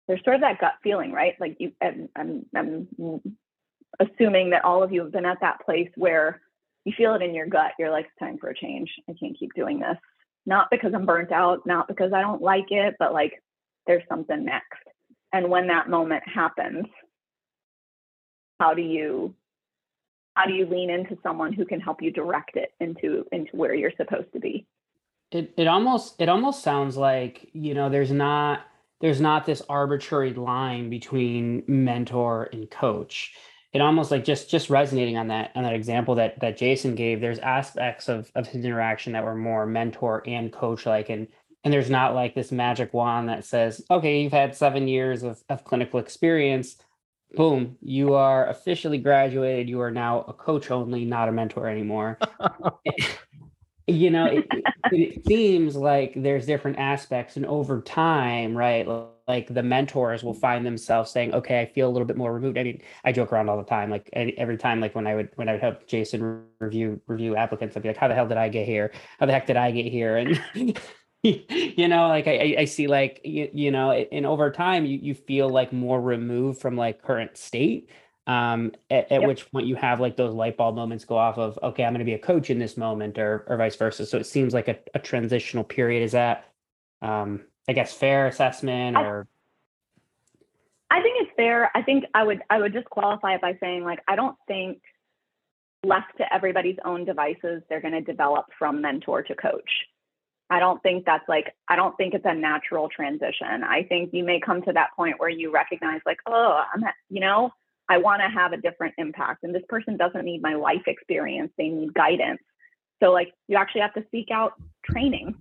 There's 0.08 0.24
sort 0.24 0.36
of 0.36 0.42
that 0.42 0.60
gut 0.60 0.74
feeling 0.84 1.12
right? 1.12 1.36
Like 1.40 1.58
you 1.60 1.72
and 1.80 2.10
I'm, 2.16 2.46
I'm 2.56 2.88
assuming 4.00 4.50
that 4.51 4.66
all 4.66 4.84
of 4.84 4.92
you 4.92 5.01
have 5.04 5.12
been 5.12 5.25
at 5.25 5.40
that 5.42 5.62
place 5.66 5.90
where 5.96 6.42
you 6.86 6.94
feel 6.98 7.13
it 7.13 7.22
in 7.22 7.34
your 7.34 7.46
gut 7.46 7.72
you're 7.80 7.92
like 7.92 8.06
it's 8.06 8.20
time 8.20 8.38
for 8.38 8.50
a 8.50 8.56
change. 8.56 8.90
I 9.10 9.13
can't 9.20 9.38
keep 9.38 9.54
doing 9.54 9.80
this. 9.80 9.98
Not 10.46 10.68
because 10.72 10.94
i'm 10.94 11.06
burnt 11.06 11.32
out 11.32 11.66
not 11.66 11.88
because 11.88 12.13
i 12.13 12.22
don't 12.22 12.42
like 12.42 12.72
it 12.72 12.96
but 13.00 13.13
like 13.13 13.42
there's 13.88 14.04
something 14.10 14.44
next. 14.44 14.84
And 15.34 15.50
when 15.50 15.68
that 15.68 15.90
moment 15.90 16.24
happens 16.28 16.86
how 18.60 18.74
do 18.74 18.82
you 18.82 19.34
how 20.36 20.46
do 20.46 20.54
you 20.54 20.66
lean 20.66 20.90
into 20.90 21.18
someone 21.24 21.54
who 21.54 21.66
can 21.66 21.80
help 21.80 22.01
you 22.01 22.12
direct 22.12 22.56
it 22.56 22.74
into 22.80 23.25
into 23.32 23.56
where 23.56 23.74
you're 23.74 23.94
supposed 23.98 24.32
to 24.34 24.40
be 24.40 24.66
It 25.32 25.54
it 25.58 25.68
almost 25.68 26.16
it 26.22 26.30
almost 26.30 26.64
sounds 26.64 26.98
like, 26.98 27.50
you 27.54 27.74
know, 27.74 27.90
there's 27.90 28.12
not 28.12 28.66
there's 29.00 29.22
not 29.22 29.46
this 29.46 29.62
arbitrary 29.70 30.34
line 30.34 30.90
between 30.90 31.64
mentor 31.68 32.50
and 32.54 32.70
coach. 32.70 33.34
It 33.74 33.82
almost 33.82 34.12
like 34.12 34.26
just 34.26 34.50
just 34.50 34.70
resonating 34.70 35.18
on 35.18 35.28
that 35.30 35.52
on 35.56 35.64
that 35.64 35.74
example 35.74 36.16
that 36.16 36.40
that 36.42 36.58
Jason 36.58 36.96
gave, 36.96 37.22
there's 37.22 37.40
aspects 37.40 38.10
of 38.10 38.30
of 38.36 38.48
his 38.48 38.66
interaction 38.66 39.14
that 39.14 39.24
were 39.24 39.36
more 39.36 39.66
mentor 39.66 40.22
and 40.28 40.52
coach 40.52 40.86
like 40.86 41.10
and 41.10 41.28
and 41.64 41.74
there's 41.74 41.90
not 41.90 42.14
like 42.16 42.36
this 42.36 42.52
magic 42.52 42.94
wand 42.94 43.30
that 43.30 43.46
says, 43.46 43.84
okay, 43.92 44.22
you've 44.22 44.32
had 44.34 44.56
seven 44.56 44.88
years 44.88 45.24
of, 45.24 45.42
of 45.50 45.64
clinical 45.64 46.00
experience. 46.00 46.76
Boom, 47.36 47.78
you 47.82 48.16
are 48.16 48.48
officially 48.50 48.98
graduated. 48.98 49.70
You 49.70 49.80
are 49.82 49.92
now 49.92 50.22
a 50.28 50.34
coach 50.34 50.72
only, 50.72 51.06
not 51.06 51.30
a 51.30 51.32
mentor 51.32 51.68
anymore. 51.70 52.18
you 53.91 54.10
know 54.10 54.25
it, 54.25 54.48
it, 54.91 55.25
seems 55.25 55.75
like 55.75 56.13
there's 56.15 56.45
different 56.45 56.77
aspects 56.77 57.38
and 57.38 57.45
over 57.45 57.81
time 57.81 58.55
right 58.55 58.88
like 59.27 59.53
the 59.53 59.63
mentors 59.63 60.24
will 60.24 60.33
find 60.33 60.65
themselves 60.65 61.12
saying 61.12 61.33
okay 61.33 61.62
i 61.62 61.65
feel 61.65 61.88
a 61.88 61.91
little 61.91 62.05
bit 62.07 62.17
more 62.17 62.33
removed. 62.33 62.57
I 62.57 62.63
mean 62.63 62.81
i 63.03 63.12
joke 63.12 63.31
around 63.31 63.50
all 63.50 63.57
the 63.57 63.63
time 63.63 63.89
like 63.89 64.10
every 64.13 64.57
time 64.57 64.79
like 64.79 64.95
when 64.95 65.07
i 65.07 65.15
would 65.15 65.29
when 65.36 65.50
i 65.50 65.53
would 65.53 65.62
help 65.62 65.88
jason 65.88 66.43
review 66.60 67.00
review 67.07 67.36
applicants 67.36 67.75
i'd 67.75 67.83
be 67.83 67.89
like 67.89 67.98
how 67.98 68.07
the 68.07 68.15
hell 68.15 68.27
did 68.27 68.38
i 68.38 68.50
get 68.50 68.65
here? 68.65 68.91
How 69.19 69.25
the 69.25 69.33
heck 69.33 69.48
did 69.48 69.57
i 69.57 69.71
get 69.71 69.86
here? 69.86 70.17
And 70.17 70.39
you 71.24 71.88
know 71.88 72.07
like 72.07 72.27
i 72.27 72.31
I- 72.31 72.55
i 72.62 72.65
see 72.65 72.88
like 72.88 73.21
you, 73.24 73.50
you 73.53 73.69
know 73.71 73.91
and 73.91 74.25
over 74.25 74.50
time 74.50 74.86
you, 74.86 74.98
you 74.98 75.13
feel 75.13 75.50
like 75.50 75.71
more 75.71 76.01
removed 76.01 76.60
from 76.60 76.75
like 76.75 77.03
current 77.03 77.38
state 77.38 77.89
um 78.28 78.72
at, 78.90 79.12
at 79.12 79.22
Yep. 79.22 79.28
which 79.28 79.51
point 79.51 79.66
you 79.66 79.75
have 79.75 80.00
like 80.00 80.16
those 80.16 80.34
light 80.34 80.56
bulb 80.56 80.75
moments 80.75 81.06
go 81.06 81.18
off 81.18 81.38
of 81.40 81.58
okay 81.63 81.84
i'm 81.84 81.92
going 81.94 82.00
to 82.00 82.06
be 82.06 82.13
a 82.13 82.20
coach 82.20 82.50
in 82.51 82.60
this 82.60 82.78
moment 82.78 83.18
or 83.18 83.44
or 83.48 83.58
vice 83.58 83.75
versa 83.75 84.06
so 84.06 84.18
it 84.18 84.25
seems 84.25 84.54
like 84.54 84.68
a, 84.68 84.78
a 84.94 85.00
transitional 85.00 85.63
period 85.63 86.04
is 86.04 86.12
that 86.12 86.46
um 87.01 87.42
i 87.68 87.74
guess 87.74 87.94
fair 87.94 88.28
assessment 88.28 88.96
I- 88.96 89.04
or 89.04 89.28
I 90.94 91.01
think 91.01 91.16
it's 91.22 91.32
fair. 91.38 91.72
I 91.74 91.84
think 91.84 92.04
I 92.13 92.22
would 92.24 92.42
I 92.50 92.60
would 92.60 92.74
just 92.74 92.90
qualify 92.90 93.36
it 93.36 93.42
by 93.42 93.58
saying 93.62 93.86
like 93.86 94.00
I 94.10 94.18
don't 94.18 94.36
think 94.46 94.82
left 95.86 96.18
to 96.18 96.34
everybody's 96.34 96.75
own 96.84 97.06
devices 97.06 97.63
they're 97.70 97.80
going 97.80 97.94
to 97.94 98.01
develop 98.01 98.48
from 98.60 98.82
mentor 98.82 99.24
to 99.24 99.34
coach. 99.34 99.70
I 100.50 100.60
don't 100.60 100.84
think 100.84 101.06
that's 101.06 101.28
like 101.30 101.56
I 101.70 101.78
don't 101.78 101.96
think 101.96 102.13
it's 102.13 102.25
a 102.25 102.34
natural 102.36 102.90
transition. 102.90 103.63
I 103.63 103.84
think 103.84 104.10
you 104.13 104.25
may 104.25 104.42
come 104.42 104.63
to 104.63 104.74
that 104.74 104.90
point 104.94 105.18
where 105.18 105.30
you 105.30 105.50
recognize 105.50 106.01
like 106.06 106.20
oh 106.28 106.62
I'm 106.75 106.84
at, 106.84 106.96
you 107.10 107.22
know 107.22 107.51
I 107.91 107.98
want 107.98 108.21
to 108.21 108.29
have 108.29 108.53
a 108.53 108.57
different 108.57 108.93
impact 108.98 109.43
and 109.43 109.53
this 109.53 109.63
person 109.67 109.98
doesn't 109.98 110.24
need 110.24 110.41
my 110.41 110.53
life 110.53 110.83
experience 110.88 111.51
they 111.57 111.67
need 111.67 111.93
guidance. 111.93 112.39
So 113.03 113.12
like 113.12 113.33
you 113.50 113.57
actually 113.57 113.81
have 113.81 113.93
to 113.95 114.05
seek 114.12 114.29
out 114.31 114.53
training. 114.89 115.36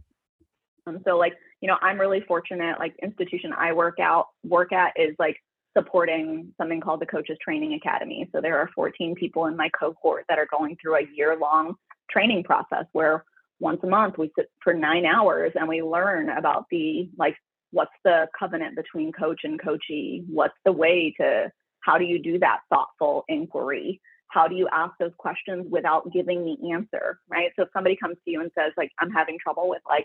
Um, 0.86 0.98
so 1.06 1.16
like 1.16 1.34
you 1.60 1.68
know, 1.68 1.76
I'm 1.80 2.00
really 2.00 2.22
fortunate. 2.26 2.80
Like 2.80 2.94
institution 3.02 3.52
I 3.56 3.72
work 3.72 4.00
out 4.00 4.26
work 4.42 4.72
at 4.72 4.94
is 4.96 5.14
like 5.20 5.36
supporting 5.76 6.52
something 6.58 6.80
called 6.80 7.00
the 7.00 7.06
Coaches 7.06 7.38
Training 7.40 7.74
Academy. 7.74 8.28
So 8.34 8.40
there 8.40 8.58
are 8.58 8.68
14 8.74 9.14
people 9.14 9.46
in 9.46 9.56
my 9.56 9.68
cohort 9.78 10.24
that 10.28 10.38
are 10.38 10.48
going 10.50 10.76
through 10.82 10.96
a 10.96 11.06
year 11.14 11.36
long 11.40 11.76
training 12.10 12.42
process 12.42 12.86
where 12.92 13.24
once 13.60 13.78
a 13.84 13.86
month 13.86 14.18
we 14.18 14.32
sit 14.36 14.48
for 14.64 14.74
nine 14.74 15.06
hours 15.06 15.52
and 15.54 15.68
we 15.68 15.82
learn 15.82 16.30
about 16.30 16.64
the 16.72 17.08
like 17.16 17.36
what's 17.70 17.92
the 18.02 18.26
covenant 18.36 18.74
between 18.74 19.12
coach 19.12 19.42
and 19.44 19.62
coachee, 19.62 20.24
what's 20.28 20.58
the 20.64 20.72
way 20.72 21.14
to 21.20 21.52
how 21.80 21.98
do 21.98 22.04
you 22.04 22.18
do 22.22 22.38
that 22.38 22.60
thoughtful 22.70 23.24
inquiry 23.28 24.00
how 24.28 24.46
do 24.46 24.54
you 24.54 24.68
ask 24.72 24.92
those 25.00 25.12
questions 25.18 25.66
without 25.70 26.10
giving 26.12 26.44
the 26.44 26.72
answer 26.72 27.18
right 27.28 27.50
so 27.56 27.62
if 27.62 27.68
somebody 27.72 27.96
comes 27.96 28.16
to 28.24 28.30
you 28.30 28.40
and 28.40 28.50
says 28.58 28.72
like 28.76 28.90
i'm 29.00 29.10
having 29.10 29.36
trouble 29.42 29.68
with 29.68 29.82
like 29.88 30.04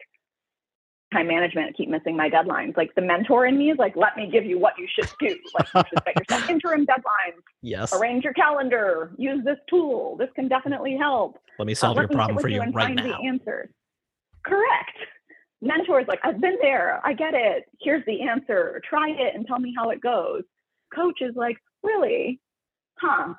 time 1.13 1.27
management, 1.27 1.70
I 1.70 1.72
keep 1.74 1.88
missing 1.89 2.17
my 2.17 2.29
deadlines. 2.29 2.75
Like 2.75 2.94
the 2.96 3.01
mentor 3.01 3.46
in 3.46 3.58
me 3.58 3.72
is 3.72 3.77
like, 3.77 3.96
let 3.96 4.17
me 4.17 4.27
give 4.29 4.44
you 4.44 4.58
what 4.60 4.74
you 4.77 4.88
should 4.94 5.10
do. 5.20 5.38
Like 5.53 5.67
you 5.74 5.82
should 5.89 6.03
set 6.03 6.15
yourself 6.20 6.50
interim 6.50 6.86
deadlines, 6.86 7.41
yes 7.62 7.94
arrange 7.94 8.24
your 8.24 8.34
calendar, 8.34 9.12
use 9.17 9.44
this 9.46 9.58
tool. 9.70 10.17
This 10.17 10.29
can 10.36 10.48
definitely 10.48 10.98
help. 10.98 11.38
let 11.60 11.67
me 11.67 11.74
Uh, 11.74 11.75
solve 11.75 11.98
let 11.98 12.03
your 12.03 12.10
problem 12.10 12.39
for 12.39 12.50
you 12.50 12.62
and 12.62 12.74
right 12.74 12.86
find 12.86 12.96
now 12.96 13.20
The 13.22 13.27
answers. 13.27 13.70
Correct. 14.46 14.98
Mentors 15.62 16.05
like, 16.08 16.20
I've 16.24 16.41
been 16.41 16.58
there. 16.62 17.00
I 17.03 17.13
get 17.13 17.34
it. 17.34 17.63
Here's 17.82 18.05
the 18.05 18.22
answer. 18.22 18.82
Try 18.88 19.10
it 19.10 19.36
and 19.36 19.48
tell 19.48 19.60
me 19.60 19.74
how 19.77 19.89
it 19.91 20.01
goes. 20.01 20.44
Coach 20.95 21.19
is 21.21 21.35
like, 21.35 21.57
really? 21.83 22.39
Huh? 22.99 23.33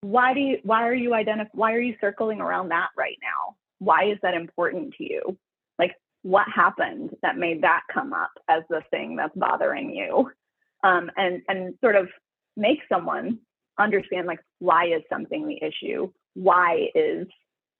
Why 0.00 0.34
do 0.34 0.40
you? 0.40 0.58
Why 0.64 0.86
are 0.86 0.94
you 0.94 1.10
identif- 1.10 1.50
Why 1.52 1.72
are 1.74 1.80
you 1.80 1.94
circling 2.00 2.40
around 2.40 2.70
that 2.70 2.88
right 2.96 3.18
now? 3.22 3.56
Why 3.78 4.10
is 4.10 4.18
that 4.22 4.34
important 4.34 4.94
to 4.98 5.04
you? 5.04 5.38
Like, 5.78 5.94
what 6.22 6.46
happened 6.52 7.10
that 7.22 7.36
made 7.36 7.62
that 7.62 7.82
come 7.92 8.12
up 8.12 8.32
as 8.48 8.62
the 8.68 8.82
thing 8.90 9.16
that's 9.16 9.36
bothering 9.36 9.90
you? 9.94 10.30
Um, 10.82 11.10
and 11.16 11.42
and 11.48 11.74
sort 11.80 11.94
of 11.94 12.08
make 12.56 12.80
someone 12.88 13.38
understand 13.78 14.26
like 14.26 14.40
why 14.58 14.86
is 14.86 15.02
something 15.08 15.46
the 15.46 15.64
issue? 15.64 16.10
Why 16.34 16.88
is 16.94 17.26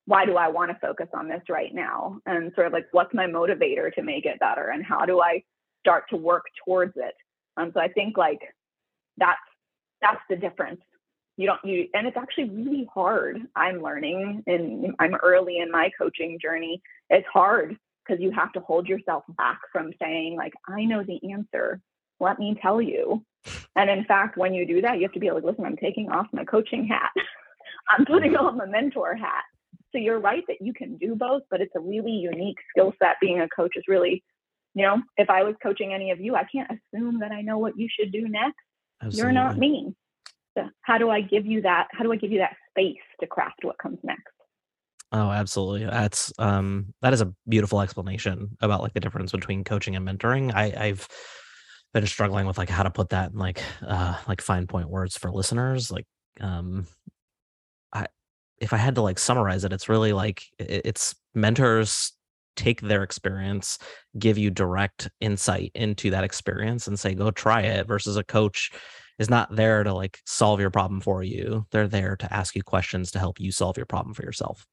why 0.05 0.25
do 0.25 0.35
I 0.35 0.49
want 0.49 0.69
to 0.69 0.77
focus 0.79 1.07
on 1.13 1.27
this 1.27 1.41
right 1.49 1.73
now? 1.73 2.19
And 2.25 2.51
sort 2.55 2.67
of 2.67 2.73
like 2.73 2.87
what's 2.91 3.13
my 3.13 3.25
motivator 3.25 3.93
to 3.93 4.03
make 4.03 4.25
it 4.25 4.39
better? 4.39 4.69
And 4.69 4.85
how 4.85 5.05
do 5.05 5.21
I 5.21 5.43
start 5.81 6.05
to 6.09 6.17
work 6.17 6.43
towards 6.65 6.93
it? 6.95 7.15
Um, 7.57 7.71
so 7.73 7.79
I 7.79 7.87
think 7.89 8.17
like 8.17 8.41
that's 9.17 9.39
that's 10.01 10.21
the 10.29 10.35
difference. 10.35 10.81
You 11.37 11.47
don't 11.47 11.63
you 11.63 11.87
and 11.93 12.07
it's 12.07 12.17
actually 12.17 12.49
really 12.49 12.87
hard. 12.93 13.39
I'm 13.55 13.81
learning 13.81 14.43
and 14.47 14.95
I'm 14.99 15.15
early 15.15 15.59
in 15.59 15.71
my 15.71 15.89
coaching 15.97 16.37
journey. 16.41 16.81
It's 17.09 17.27
hard 17.31 17.77
because 18.05 18.21
you 18.21 18.31
have 18.31 18.51
to 18.53 18.59
hold 18.59 18.87
yourself 18.87 19.23
back 19.37 19.59
from 19.71 19.91
saying 20.01 20.35
like 20.35 20.53
I 20.67 20.85
know 20.85 21.03
the 21.03 21.31
answer 21.31 21.81
let 22.23 22.39
me 22.39 22.57
tell 22.59 22.81
you. 22.81 23.23
And 23.75 23.89
in 23.89 24.05
fact, 24.05 24.37
when 24.37 24.53
you 24.53 24.65
do 24.65 24.81
that, 24.81 24.97
you 24.97 25.03
have 25.03 25.11
to 25.13 25.19
be 25.19 25.31
like, 25.31 25.43
listen, 25.43 25.65
I'm 25.65 25.77
taking 25.77 26.09
off 26.09 26.27
my 26.31 26.45
coaching 26.45 26.87
hat. 26.87 27.11
I'm 27.89 28.05
putting 28.05 28.35
on 28.35 28.57
the 28.57 28.65
mentor 28.65 29.15
hat. 29.15 29.43
So 29.91 29.97
you're 29.99 30.19
right 30.19 30.43
that 30.47 30.61
you 30.61 30.73
can 30.73 30.97
do 30.97 31.15
both, 31.15 31.43
but 31.51 31.61
it's 31.61 31.75
a 31.75 31.79
really 31.79 32.11
unique 32.11 32.57
skill 32.71 32.93
set. 32.97 33.17
Being 33.21 33.41
a 33.41 33.49
coach 33.49 33.73
is 33.75 33.83
really, 33.87 34.23
you 34.73 34.83
know, 34.83 35.01
if 35.17 35.29
I 35.29 35.43
was 35.43 35.55
coaching 35.61 35.93
any 35.93 36.11
of 36.11 36.19
you, 36.19 36.35
I 36.35 36.45
can't 36.51 36.71
assume 36.71 37.19
that 37.19 37.31
I 37.31 37.41
know 37.41 37.57
what 37.57 37.77
you 37.77 37.87
should 37.89 38.11
do 38.11 38.27
next. 38.27 38.55
Absolutely. 39.03 39.19
You're 39.19 39.43
not 39.43 39.57
me. 39.57 39.93
So 40.57 40.69
how 40.81 40.97
do 40.97 41.09
I 41.09 41.21
give 41.21 41.45
you 41.45 41.61
that? 41.61 41.87
How 41.91 42.03
do 42.03 42.11
I 42.11 42.15
give 42.15 42.31
you 42.31 42.39
that 42.39 42.55
space 42.69 43.01
to 43.19 43.27
craft 43.27 43.63
what 43.63 43.77
comes 43.77 43.99
next? 44.03 44.21
Oh, 45.11 45.29
absolutely. 45.29 45.85
That's 45.85 46.33
um 46.39 46.93
that 47.01 47.13
is 47.13 47.21
a 47.21 47.33
beautiful 47.47 47.81
explanation 47.81 48.57
about 48.61 48.81
like 48.81 48.93
the 48.93 48.99
difference 48.99 49.31
between 49.31 49.63
coaching 49.63 49.95
and 49.95 50.07
mentoring. 50.07 50.53
I, 50.53 50.73
I've 50.75 51.07
been 51.93 52.07
struggling 52.07 52.47
with 52.47 52.57
like 52.57 52.69
how 52.69 52.83
to 52.83 52.89
put 52.89 53.09
that 53.09 53.31
in 53.31 53.37
like 53.37 53.61
uh 53.85 54.17
like 54.27 54.41
fine 54.41 54.67
point 54.67 54.89
words 54.89 55.17
for 55.17 55.31
listeners. 55.31 55.91
Like 55.91 56.07
um 56.39 56.87
I 57.91 58.07
if 58.59 58.73
I 58.73 58.77
had 58.77 58.95
to 58.95 59.01
like 59.01 59.19
summarize 59.19 59.65
it, 59.65 59.73
it's 59.73 59.89
really 59.89 60.13
like 60.13 60.43
it, 60.57 60.81
it's 60.85 61.15
mentors 61.35 62.13
take 62.55 62.81
their 62.81 63.03
experience, 63.03 63.77
give 64.17 64.37
you 64.37 64.49
direct 64.49 65.09
insight 65.19 65.71
into 65.75 66.09
that 66.11 66.23
experience 66.23 66.87
and 66.87 66.99
say, 66.99 67.13
go 67.13 67.31
try 67.31 67.61
it 67.61 67.87
versus 67.87 68.17
a 68.17 68.23
coach 68.23 68.71
is 69.19 69.29
not 69.29 69.55
there 69.55 69.83
to 69.83 69.93
like 69.93 70.19
solve 70.25 70.59
your 70.59 70.71
problem 70.71 70.99
for 70.99 71.23
you. 71.23 71.65
They're 71.71 71.87
there 71.87 72.15
to 72.17 72.33
ask 72.33 72.55
you 72.55 72.63
questions 72.63 73.11
to 73.11 73.19
help 73.19 73.39
you 73.39 73.51
solve 73.51 73.77
your 73.77 73.85
problem 73.85 74.13
for 74.13 74.23
yourself 74.23 74.65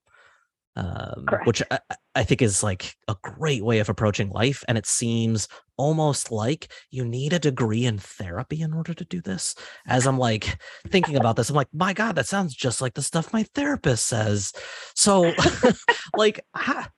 um, 0.77 1.27
which 1.45 1.63
I, 1.71 1.81
I, 2.15 2.23
think 2.23 2.43
is 2.43 2.63
like 2.63 2.95
a 3.09 3.17
great 3.23 3.65
way 3.65 3.81
of 3.81 3.89
approaching 3.89 4.31
life. 4.31 4.63
And 4.69 4.79
it 4.79 4.87
seems 4.87 5.49
almost 5.77 6.31
like 6.31 6.73
you 6.91 7.05
need 7.05 7.33
a 7.33 7.39
degree 7.39 7.87
in 7.87 7.99
therapy 7.99 8.61
in 8.63 8.73
order 8.73 8.95
to 8.95 9.05
do 9.05 9.21
this. 9.21 9.55
As 9.87 10.07
I'm 10.07 10.19
like 10.19 10.59
thinking 10.89 11.17
about 11.17 11.37
this, 11.37 11.51
I'm 11.51 11.57
like, 11.57 11.69
my 11.73 11.93
God, 11.93 12.15
that 12.15 12.27
sounds 12.27 12.55
just 12.55 12.81
like 12.81 12.95
the 12.95 13.03
stuff 13.03 13.33
my 13.33 13.43
therapist 13.55 14.07
says. 14.07 14.53
So, 14.95 15.33
like, 16.17 16.45
ha, 16.55 16.89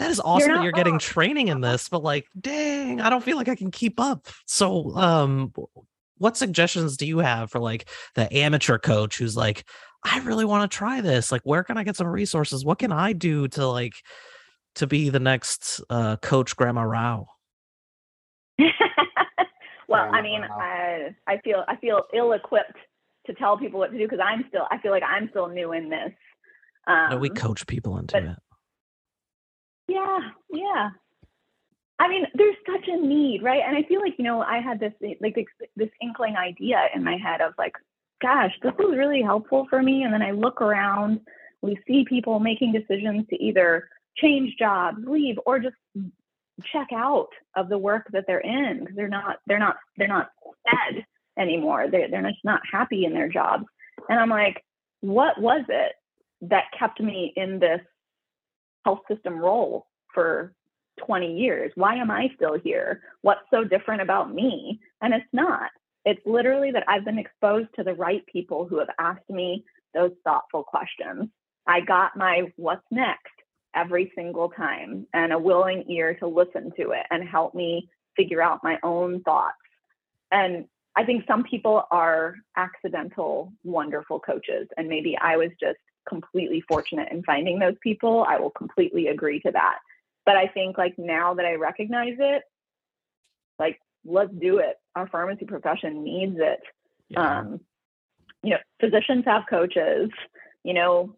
that 0.00 0.10
is 0.10 0.18
awesome 0.18 0.48
you're 0.48 0.58
that 0.58 0.64
you're 0.64 0.72
getting 0.72 0.98
training 0.98 1.48
in 1.48 1.60
this, 1.60 1.90
but 1.90 2.02
like, 2.02 2.26
dang, 2.40 3.02
I 3.02 3.10
don't 3.10 3.22
feel 3.22 3.36
like 3.36 3.48
I 3.48 3.54
can 3.54 3.70
keep 3.70 4.00
up. 4.00 4.28
So, 4.46 4.96
um, 4.96 5.52
what 6.16 6.38
suggestions 6.38 6.96
do 6.96 7.06
you 7.06 7.18
have 7.18 7.50
for 7.50 7.60
like 7.60 7.86
the 8.14 8.34
amateur 8.34 8.78
coach 8.78 9.18
who's 9.18 9.36
like, 9.36 9.64
I 10.02 10.20
really 10.20 10.46
want 10.46 10.70
to 10.70 10.74
try 10.74 11.02
this. 11.02 11.30
Like, 11.30 11.42
where 11.44 11.62
can 11.62 11.76
I 11.76 11.84
get 11.84 11.96
some 11.96 12.06
resources? 12.06 12.64
What 12.64 12.78
can 12.78 12.92
I 12.92 13.12
do 13.12 13.46
to 13.48 13.66
like 13.66 13.92
to 14.76 14.86
be 14.86 15.10
the 15.10 15.20
next 15.20 15.82
uh, 15.90 16.16
coach 16.16 16.56
Grandma 16.56 16.82
Rao? 16.82 17.26
well, 19.88 20.10
I 20.14 20.22
mean, 20.22 20.44
I 20.44 21.14
I 21.26 21.38
feel 21.44 21.62
I 21.68 21.76
feel 21.76 22.04
ill 22.14 22.32
equipped 22.32 22.78
to 23.26 23.34
tell 23.34 23.58
people 23.58 23.80
what 23.80 23.92
to 23.92 23.98
do 23.98 24.04
because 24.04 24.20
I'm 24.24 24.46
still 24.48 24.66
I 24.70 24.78
feel 24.78 24.92
like 24.92 25.02
I'm 25.02 25.28
still 25.28 25.48
new 25.48 25.72
in 25.72 25.90
this. 25.90 26.12
Um, 26.86 27.10
no, 27.10 27.16
we 27.18 27.28
coach 27.28 27.66
people 27.66 27.98
into 27.98 28.14
but, 28.14 28.22
it. 28.24 28.38
Yeah, 29.90 30.20
yeah. 30.52 30.90
I 31.98 32.08
mean, 32.08 32.24
there's 32.34 32.56
such 32.64 32.88
a 32.88 32.96
need, 32.96 33.42
right? 33.42 33.62
And 33.66 33.76
I 33.76 33.82
feel 33.82 34.00
like 34.00 34.14
you 34.18 34.24
know 34.24 34.40
I 34.40 34.60
had 34.60 34.78
this 34.78 34.92
like 35.20 35.36
this, 35.76 35.88
inkling 36.00 36.36
idea 36.36 36.86
in 36.94 37.02
my 37.02 37.16
head 37.16 37.40
of 37.40 37.54
like, 37.58 37.74
gosh, 38.22 38.52
this 38.62 38.72
was 38.78 38.96
really 38.96 39.20
helpful 39.20 39.66
for 39.68 39.82
me. 39.82 40.04
And 40.04 40.14
then 40.14 40.22
I 40.22 40.30
look 40.30 40.60
around, 40.62 41.20
we 41.60 41.76
see 41.86 42.04
people 42.08 42.38
making 42.38 42.72
decisions 42.72 43.26
to 43.30 43.42
either 43.42 43.88
change 44.16 44.54
jobs, 44.58 44.98
leave, 45.06 45.38
or 45.44 45.58
just 45.58 45.74
check 46.72 46.88
out 46.94 47.30
of 47.56 47.68
the 47.68 47.78
work 47.78 48.06
that 48.12 48.24
they're 48.28 48.38
in 48.38 48.80
because 48.80 48.94
they're 48.94 49.08
not 49.08 49.38
they're 49.46 49.58
not 49.58 49.76
they're 49.96 50.06
not 50.06 50.30
fed 50.70 51.04
anymore. 51.36 51.88
They're 51.90 52.08
they're 52.08 52.22
just 52.22 52.44
not 52.44 52.60
happy 52.70 53.06
in 53.06 53.12
their 53.12 53.28
jobs. 53.28 53.64
And 54.08 54.20
I'm 54.20 54.30
like, 54.30 54.64
what 55.00 55.40
was 55.40 55.64
it 55.68 55.92
that 56.42 56.64
kept 56.78 57.00
me 57.00 57.32
in 57.36 57.58
this 57.58 57.80
health 58.84 59.00
system 59.08 59.38
role 59.38 59.86
for 60.14 60.52
20 61.04 61.38
years? 61.38 61.72
Why 61.74 61.96
am 61.96 62.10
I 62.10 62.30
still 62.36 62.58
here? 62.58 63.02
What's 63.22 63.40
so 63.50 63.64
different 63.64 64.02
about 64.02 64.34
me? 64.34 64.80
And 65.00 65.14
it's 65.14 65.24
not. 65.32 65.70
It's 66.04 66.20
literally 66.24 66.70
that 66.72 66.84
I've 66.88 67.04
been 67.04 67.18
exposed 67.18 67.68
to 67.76 67.84
the 67.84 67.94
right 67.94 68.24
people 68.26 68.66
who 68.66 68.78
have 68.78 68.88
asked 68.98 69.28
me 69.28 69.64
those 69.94 70.12
thoughtful 70.24 70.62
questions. 70.62 71.28
I 71.66 71.80
got 71.80 72.16
my 72.16 72.52
what's 72.56 72.86
next 72.90 73.32
every 73.74 74.12
single 74.14 74.48
time 74.48 75.06
and 75.14 75.32
a 75.32 75.38
willing 75.38 75.84
ear 75.88 76.14
to 76.14 76.26
listen 76.26 76.72
to 76.76 76.90
it 76.90 77.06
and 77.10 77.28
help 77.28 77.54
me 77.54 77.88
figure 78.16 78.42
out 78.42 78.64
my 78.64 78.78
own 78.82 79.22
thoughts. 79.22 79.56
And 80.32 80.64
I 80.96 81.04
think 81.04 81.24
some 81.26 81.44
people 81.44 81.84
are 81.90 82.34
accidental, 82.56 83.52
wonderful 83.62 84.20
coaches. 84.20 84.68
And 84.76 84.88
maybe 84.88 85.16
I 85.20 85.36
was 85.36 85.50
just 85.60 85.78
completely 86.08 86.62
fortunate 86.68 87.10
in 87.12 87.22
finding 87.22 87.58
those 87.58 87.76
people. 87.82 88.24
I 88.28 88.38
will 88.38 88.50
completely 88.50 89.08
agree 89.08 89.40
to 89.40 89.52
that. 89.52 89.78
But 90.26 90.36
I 90.36 90.46
think 90.48 90.78
like 90.78 90.94
now 90.98 91.34
that 91.34 91.46
I 91.46 91.54
recognize 91.54 92.16
it, 92.18 92.42
like 93.58 93.78
let's 94.04 94.32
do 94.32 94.58
it. 94.58 94.76
Our 94.94 95.08
pharmacy 95.08 95.44
profession 95.44 96.04
needs 96.04 96.36
it. 96.38 96.60
Yeah. 97.08 97.38
Um, 97.38 97.60
you 98.42 98.50
know, 98.50 98.58
physicians 98.80 99.24
have 99.26 99.44
coaches. 99.48 100.10
You 100.64 100.74
know, 100.74 101.16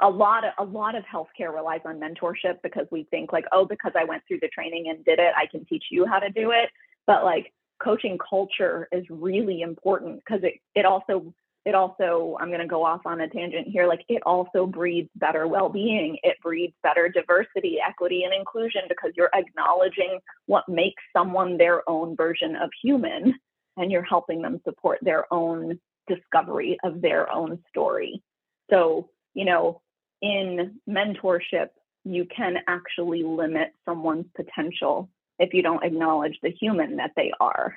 a 0.00 0.08
lot 0.08 0.44
of 0.44 0.52
a 0.58 0.70
lot 0.70 0.94
of 0.94 1.04
healthcare 1.04 1.54
relies 1.54 1.80
on 1.84 2.00
mentorship 2.00 2.56
because 2.62 2.86
we 2.90 3.04
think 3.10 3.32
like, 3.32 3.44
oh, 3.52 3.64
because 3.64 3.92
I 3.96 4.04
went 4.04 4.22
through 4.26 4.40
the 4.40 4.48
training 4.48 4.86
and 4.88 5.04
did 5.04 5.18
it, 5.18 5.32
I 5.36 5.46
can 5.46 5.64
teach 5.64 5.84
you 5.90 6.06
how 6.06 6.18
to 6.18 6.30
do 6.30 6.50
it. 6.50 6.70
But 7.06 7.24
like 7.24 7.52
coaching 7.82 8.18
culture 8.18 8.88
is 8.92 9.04
really 9.10 9.62
important 9.62 10.22
because 10.24 10.42
it 10.44 10.54
it 10.74 10.84
also 10.84 11.34
it 11.64 11.74
also 11.74 12.36
i'm 12.40 12.48
going 12.48 12.60
to 12.60 12.66
go 12.66 12.84
off 12.84 13.02
on 13.06 13.20
a 13.20 13.28
tangent 13.28 13.68
here 13.68 13.86
like 13.86 14.04
it 14.08 14.22
also 14.24 14.66
breeds 14.66 15.08
better 15.16 15.46
well-being. 15.46 16.18
It 16.22 16.36
breeds 16.42 16.74
better 16.82 17.08
diversity 17.08 17.78
equity 17.86 18.24
and 18.24 18.34
inclusion 18.34 18.82
because 18.88 19.12
you're 19.16 19.30
acknowledging 19.34 20.18
what 20.46 20.68
makes 20.68 21.02
someone 21.16 21.56
their 21.56 21.88
own 21.88 22.16
version 22.16 22.56
of 22.56 22.70
human 22.82 23.34
and 23.76 23.90
you're 23.90 24.02
helping 24.02 24.42
them 24.42 24.60
support 24.64 24.98
their 25.02 25.32
own 25.32 25.78
discovery 26.08 26.78
of 26.84 27.00
their 27.00 27.32
own 27.32 27.58
story. 27.68 28.22
So 28.70 29.08
you 29.34 29.44
know 29.44 29.80
in 30.20 30.78
mentorship 30.88 31.68
you 32.04 32.26
can 32.36 32.56
actually 32.68 33.22
limit 33.22 33.72
someone's 33.84 34.26
potential 34.34 35.08
if 35.38 35.54
you 35.54 35.62
don't 35.62 35.84
acknowledge 35.84 36.36
the 36.42 36.50
human 36.50 36.96
that 36.96 37.12
they 37.16 37.32
are. 37.40 37.76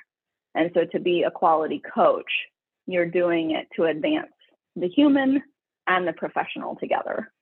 And 0.54 0.70
so 0.74 0.84
to 0.92 0.98
be 0.98 1.22
a 1.22 1.30
quality 1.30 1.80
coach 1.94 2.30
you're 2.86 3.06
doing 3.06 3.52
it 3.52 3.68
to 3.76 3.84
advance 3.84 4.32
the 4.76 4.88
human 4.88 5.42
and 5.86 6.06
the 6.06 6.12
professional 6.12 6.76
together. 6.76 7.32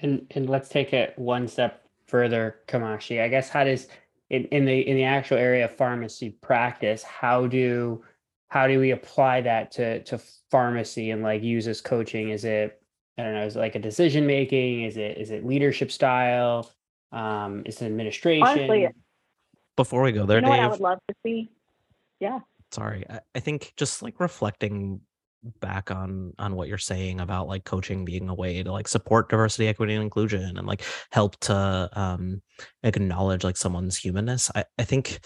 And 0.00 0.26
and 0.32 0.48
let's 0.48 0.68
take 0.68 0.92
it 0.92 1.18
one 1.18 1.48
step 1.48 1.84
further, 2.06 2.56
Kamakshi. 2.68 3.22
I 3.22 3.28
guess 3.28 3.48
how 3.48 3.64
does 3.64 3.88
in, 4.30 4.44
in 4.46 4.64
the 4.64 4.80
in 4.80 4.96
the 4.96 5.04
actual 5.04 5.38
area 5.38 5.64
of 5.64 5.76
pharmacy 5.76 6.30
practice, 6.30 7.02
how 7.02 7.46
do 7.46 8.04
how 8.48 8.66
do 8.66 8.78
we 8.78 8.90
apply 8.90 9.40
that 9.42 9.72
to 9.72 10.02
to 10.04 10.20
pharmacy 10.50 11.10
and 11.10 11.22
like 11.22 11.42
use 11.42 11.66
as 11.66 11.80
coaching? 11.80 12.30
Is 12.30 12.44
it 12.44 12.80
I 13.18 13.22
don't 13.22 13.34
know, 13.34 13.46
is 13.46 13.56
it 13.56 13.60
like 13.60 13.74
a 13.74 13.80
decision 13.80 14.26
making? 14.26 14.82
Is 14.82 14.96
it 14.96 15.16
is 15.16 15.30
it 15.30 15.46
leadership 15.46 15.90
style? 15.90 16.70
Um, 17.12 17.62
is 17.64 17.80
it 17.80 17.86
administration? 17.86 18.46
Honestly, 18.46 18.88
Before 19.76 20.02
we 20.02 20.12
go 20.12 20.26
there, 20.26 20.38
you 20.38 20.42
know 20.42 20.50
Dave, 20.50 20.58
what 20.58 20.66
I 20.66 20.68
would 20.68 20.80
love 20.80 20.98
to 21.08 21.14
see? 21.24 21.50
Yeah 22.20 22.40
sorry 22.76 23.04
I, 23.08 23.20
I 23.34 23.40
think 23.40 23.72
just 23.76 24.02
like 24.02 24.20
reflecting 24.20 25.00
back 25.60 25.90
on 25.90 26.32
on 26.38 26.54
what 26.54 26.68
you're 26.68 26.78
saying 26.78 27.20
about 27.20 27.48
like 27.48 27.64
coaching 27.64 28.04
being 28.04 28.28
a 28.28 28.34
way 28.34 28.62
to 28.62 28.70
like 28.70 28.88
support 28.88 29.30
diversity 29.30 29.68
equity 29.68 29.94
and 29.94 30.02
inclusion 30.02 30.56
and 30.58 30.66
like 30.66 30.82
help 31.10 31.38
to 31.40 31.88
um 31.94 32.42
acknowledge 32.82 33.44
like 33.44 33.56
someone's 33.56 33.96
humanness 33.96 34.50
i 34.54 34.64
i 34.78 34.84
think 34.84 35.20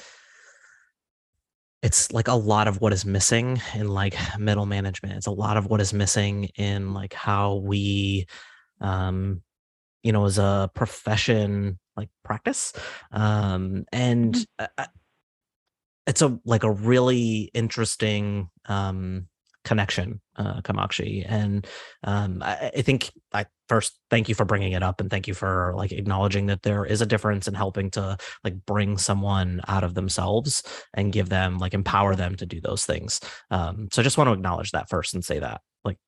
it's 1.82 2.12
like 2.12 2.28
a 2.28 2.34
lot 2.34 2.68
of 2.68 2.80
what 2.80 2.92
is 2.92 3.04
missing 3.04 3.60
in 3.74 3.88
like 3.88 4.14
middle 4.38 4.66
management 4.66 5.16
it's 5.16 5.26
a 5.26 5.32
lot 5.32 5.56
of 5.56 5.66
what 5.66 5.80
is 5.80 5.92
missing 5.92 6.44
in 6.56 6.94
like 6.94 7.14
how 7.14 7.56
we 7.56 8.26
um 8.80 9.42
you 10.02 10.12
know 10.12 10.24
as 10.24 10.38
a 10.38 10.70
profession 10.74 11.78
like 11.96 12.08
practice 12.24 12.72
um 13.12 13.84
and 13.92 14.34
mm-hmm. 14.34 14.66
I, 14.78 14.86
it's 16.10 16.22
a 16.22 16.38
like 16.44 16.64
a 16.64 16.70
really 16.70 17.50
interesting 17.54 18.50
um 18.66 19.28
connection 19.62 20.20
uh 20.36 20.60
kamakshi 20.62 21.24
and 21.28 21.66
um 22.02 22.42
I, 22.42 22.72
I, 22.78 22.82
think 22.82 23.12
i 23.32 23.44
first 23.68 23.96
thank 24.08 24.28
you 24.28 24.34
for 24.34 24.44
bringing 24.44 24.72
it 24.72 24.82
up 24.82 25.00
and 25.00 25.08
thank 25.08 25.28
you 25.28 25.34
for 25.34 25.72
like 25.76 25.92
acknowledging 25.92 26.46
that 26.46 26.62
there 26.62 26.84
is 26.84 27.00
a 27.00 27.06
difference 27.06 27.46
in 27.46 27.54
helping 27.54 27.90
to 27.92 28.16
like 28.42 28.54
bring 28.66 28.98
someone 28.98 29.60
out 29.68 29.84
of 29.84 29.94
themselves 29.94 30.64
and 30.94 31.12
give 31.12 31.28
them 31.28 31.58
like 31.58 31.74
empower 31.74 32.16
them 32.16 32.34
to 32.36 32.46
do 32.46 32.60
those 32.60 32.84
things. 32.84 33.20
Um 33.50 33.88
so 33.92 34.00
i 34.00 34.02
just 34.02 34.18
want 34.18 34.28
to 34.28 34.34
acknowledge 34.34 34.72
that 34.72 34.88
first 34.88 35.14
and 35.14 35.24
say 35.24 35.38
that 35.38 35.60
like 35.84 35.98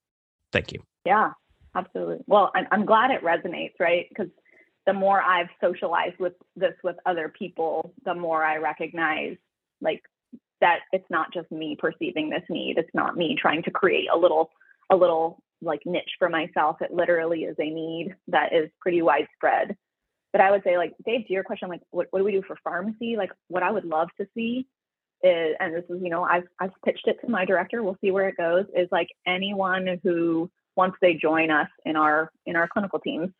thank 0.51 0.73
you. 0.73 0.81
Yeah 1.05 1.33
absolutely. 1.77 2.25
Well 2.27 2.51
i'm, 2.57 2.67
I'm 2.73 2.87
glad 2.87 3.13
it 3.13 3.23
resonates 3.23 3.79
right? 3.79 4.07
Because 4.09 4.33
the 4.87 4.95
more 4.95 5.23
i've 5.23 5.51
socialized 5.61 6.19
with 6.19 6.33
this 6.57 6.75
with 6.83 6.97
other 7.07 7.29
people 7.29 7.95
the 8.05 8.15
more 8.15 8.43
i 8.43 8.57
recognize 8.57 9.37
like 9.83 10.01
that 10.61 10.81
it's 10.93 11.11
not 11.11 11.33
just 11.35 11.51
me 11.51 11.77
perceiving 11.79 12.31
this 12.31 12.45
need. 12.49 12.79
It's 12.79 12.95
not 12.95 13.17
me 13.17 13.37
trying 13.39 13.63
to 13.65 13.71
create 13.71 14.09
a 14.13 14.17
little 14.17 14.51
a 14.91 14.97
little 14.97 15.43
like 15.61 15.81
niche 15.85 16.17
for 16.19 16.29
myself. 16.29 16.77
It 16.81 16.93
literally 16.93 17.45
is 17.45 17.57
a 17.59 17.69
need 17.69 18.15
that 18.29 18.53
is 18.53 18.71
pretty 18.81 19.03
widespread. 19.03 19.77
But 20.33 20.41
I 20.41 20.51
would 20.51 20.63
say, 20.65 20.79
like 20.79 20.95
Dave, 21.05 21.27
to 21.27 21.33
your 21.33 21.45
question, 21.45 21.69
like 21.69 21.83
what, 21.91 22.07
what 22.11 22.21
do 22.21 22.25
we 22.25 22.33
do 22.33 22.43
for 22.47 22.57
pharmacy? 22.65 23.17
Like 23.17 23.33
what 23.49 23.63
I 23.63 23.71
would 23.71 23.85
love 23.85 24.09
to 24.19 24.27
see 24.35 24.67
is, 25.23 25.55
and 25.61 25.75
this 25.75 25.85
is, 25.91 26.01
you 26.03 26.11
know, 26.11 26.23
I've 26.23 26.47
I've 26.61 26.73
pitched 26.85 27.07
it 27.07 27.19
to 27.23 27.31
my 27.31 27.45
director. 27.45 27.83
We'll 27.83 27.99
see 28.01 28.11
where 28.11 28.29
it 28.29 28.37
goes. 28.37 28.65
Is 28.75 28.89
like 28.91 29.09
anyone 29.27 30.01
who 30.03 30.51
once 30.77 30.95
they 31.03 31.15
join 31.15 31.51
us 31.51 31.69
in 31.85 31.97
our 31.97 32.31
in 32.47 32.57
our 32.57 32.69
clinical 32.69 32.99
teams 32.99 33.31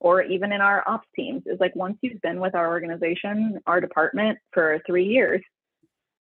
or 0.00 0.22
even 0.22 0.52
in 0.52 0.60
our 0.60 0.82
ops 0.86 1.06
teams 1.14 1.42
is 1.46 1.60
like 1.60 1.74
once 1.76 1.96
you've 2.02 2.20
been 2.22 2.40
with 2.40 2.54
our 2.54 2.68
organization, 2.68 3.60
our 3.66 3.80
department 3.80 4.36
for 4.52 4.80
three 4.84 5.06
years, 5.06 5.40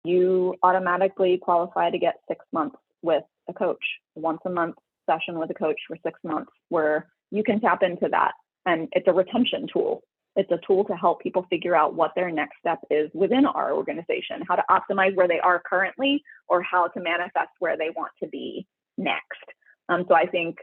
you 0.09 0.55
automatically 0.67 1.33
qualify 1.47 1.85
to 1.91 1.99
get 2.05 2.15
six 2.27 2.39
months 2.57 2.77
with 3.01 3.23
a 3.47 3.53
coach, 3.53 3.85
once 4.15 4.41
a 4.45 4.49
month 4.49 4.75
session 5.09 5.39
with 5.39 5.49
a 5.49 5.59
coach 5.65 5.79
for 5.87 5.97
six 6.05 6.19
months, 6.23 6.51
where 6.69 6.97
you 7.31 7.43
can 7.43 7.59
tap 7.61 7.81
into 7.89 8.07
that. 8.17 8.33
And 8.65 8.79
it's 8.91 9.07
a 9.07 9.13
retention 9.13 9.67
tool. 9.71 9.93
It's 10.35 10.51
a 10.51 10.59
tool 10.65 10.83
to 10.85 10.95
help 10.95 11.21
people 11.21 11.45
figure 11.49 11.75
out 11.75 11.95
what 11.95 12.11
their 12.15 12.31
next 12.31 12.55
step 12.59 12.79
is 12.89 13.09
within 13.13 13.45
our 13.45 13.73
organization, 13.73 14.37
how 14.47 14.55
to 14.55 14.63
optimize 14.69 15.15
where 15.15 15.27
they 15.27 15.39
are 15.39 15.61
currently, 15.71 16.23
or 16.47 16.61
how 16.61 16.87
to 16.87 16.99
manifest 16.99 17.53
where 17.59 17.77
they 17.77 17.89
want 17.95 18.11
to 18.21 18.29
be 18.29 18.67
next. 18.97 19.47
Um, 19.89 20.05
so 20.07 20.13
I 20.15 20.27
think, 20.27 20.57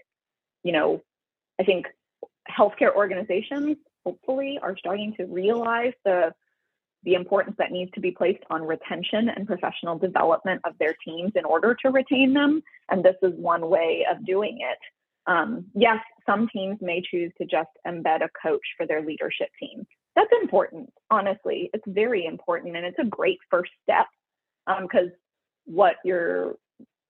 you 0.63 0.73
know, 0.73 1.03
I 1.61 1.65
think 1.65 1.87
healthcare 2.49 2.95
organizations 2.95 3.77
hopefully 4.05 4.59
are 4.63 4.77
starting 4.79 5.15
to 5.19 5.25
realize 5.27 5.95
the 6.05 6.33
the 7.07 7.15
importance 7.15 7.55
that 7.59 7.71
needs 7.71 7.91
to 7.93 8.01
be 8.01 8.11
placed 8.11 8.43
on 8.51 8.63
retention 8.63 9.31
and 9.31 9.47
professional 9.47 9.97
development 9.97 10.61
of 10.65 10.77
their 10.79 10.95
teams 11.05 11.33
in 11.37 11.45
order 11.45 11.75
to 11.81 11.91
retain 11.91 12.35
them. 12.35 12.61
And 12.91 13.03
this 13.03 13.15
is 13.23 13.33
one 13.37 13.71
way 13.71 14.05
of 14.11 14.27
doing 14.27 14.59
it. 14.61 14.79
Um, 15.31 15.67
yes, 15.75 15.99
some 16.27 16.49
teams 16.53 16.79
may 16.81 17.01
choose 17.09 17.33
to 17.39 17.47
just 17.47 17.71
embed 17.87 18.23
a 18.23 18.29
coach 18.43 18.61
for 18.77 18.87
their 18.87 19.03
leadership 19.03 19.49
team. 19.59 19.87
That's 20.17 20.31
important, 20.43 20.93
honestly. 21.11 21.71
It's 21.73 21.85
very 21.87 22.27
important, 22.27 22.77
and 22.77 22.85
it's 22.85 22.99
a 22.99 23.05
great 23.05 23.39
first 23.51 23.71
step 23.83 24.07
because 24.67 25.07
um, 25.07 25.13
what 25.65 25.97
your 26.05 26.57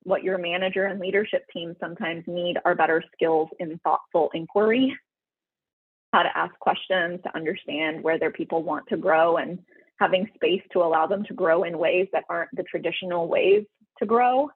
what 0.02 0.22
your 0.22 0.38
manager 0.38 0.84
and 0.84 1.00
leadership 1.00 1.44
team 1.52 1.74
sometimes 1.80 2.22
need 2.26 2.58
are 2.64 2.76
better 2.76 3.02
skills 3.12 3.48
in 3.58 3.78
thoughtful 3.78 4.30
inquiry, 4.34 4.96
how 6.12 6.22
to 6.22 6.36
ask 6.36 6.56
questions 6.60 7.20
to 7.24 7.34
understand 7.34 8.02
where 8.02 8.18
their 8.18 8.30
people 8.30 8.62
want 8.62 8.86
to 8.88 8.96
grow, 8.96 9.36
and 9.36 9.58
having 9.98 10.28
space 10.34 10.62
to 10.72 10.80
allow 10.80 11.06
them 11.06 11.24
to 11.24 11.34
grow 11.34 11.62
in 11.62 11.78
ways 11.78 12.08
that 12.12 12.24
aren't 12.28 12.50
the 12.54 12.62
traditional 12.64 13.28
ways 13.28 13.64
to 13.98 14.06
grow. 14.06 14.50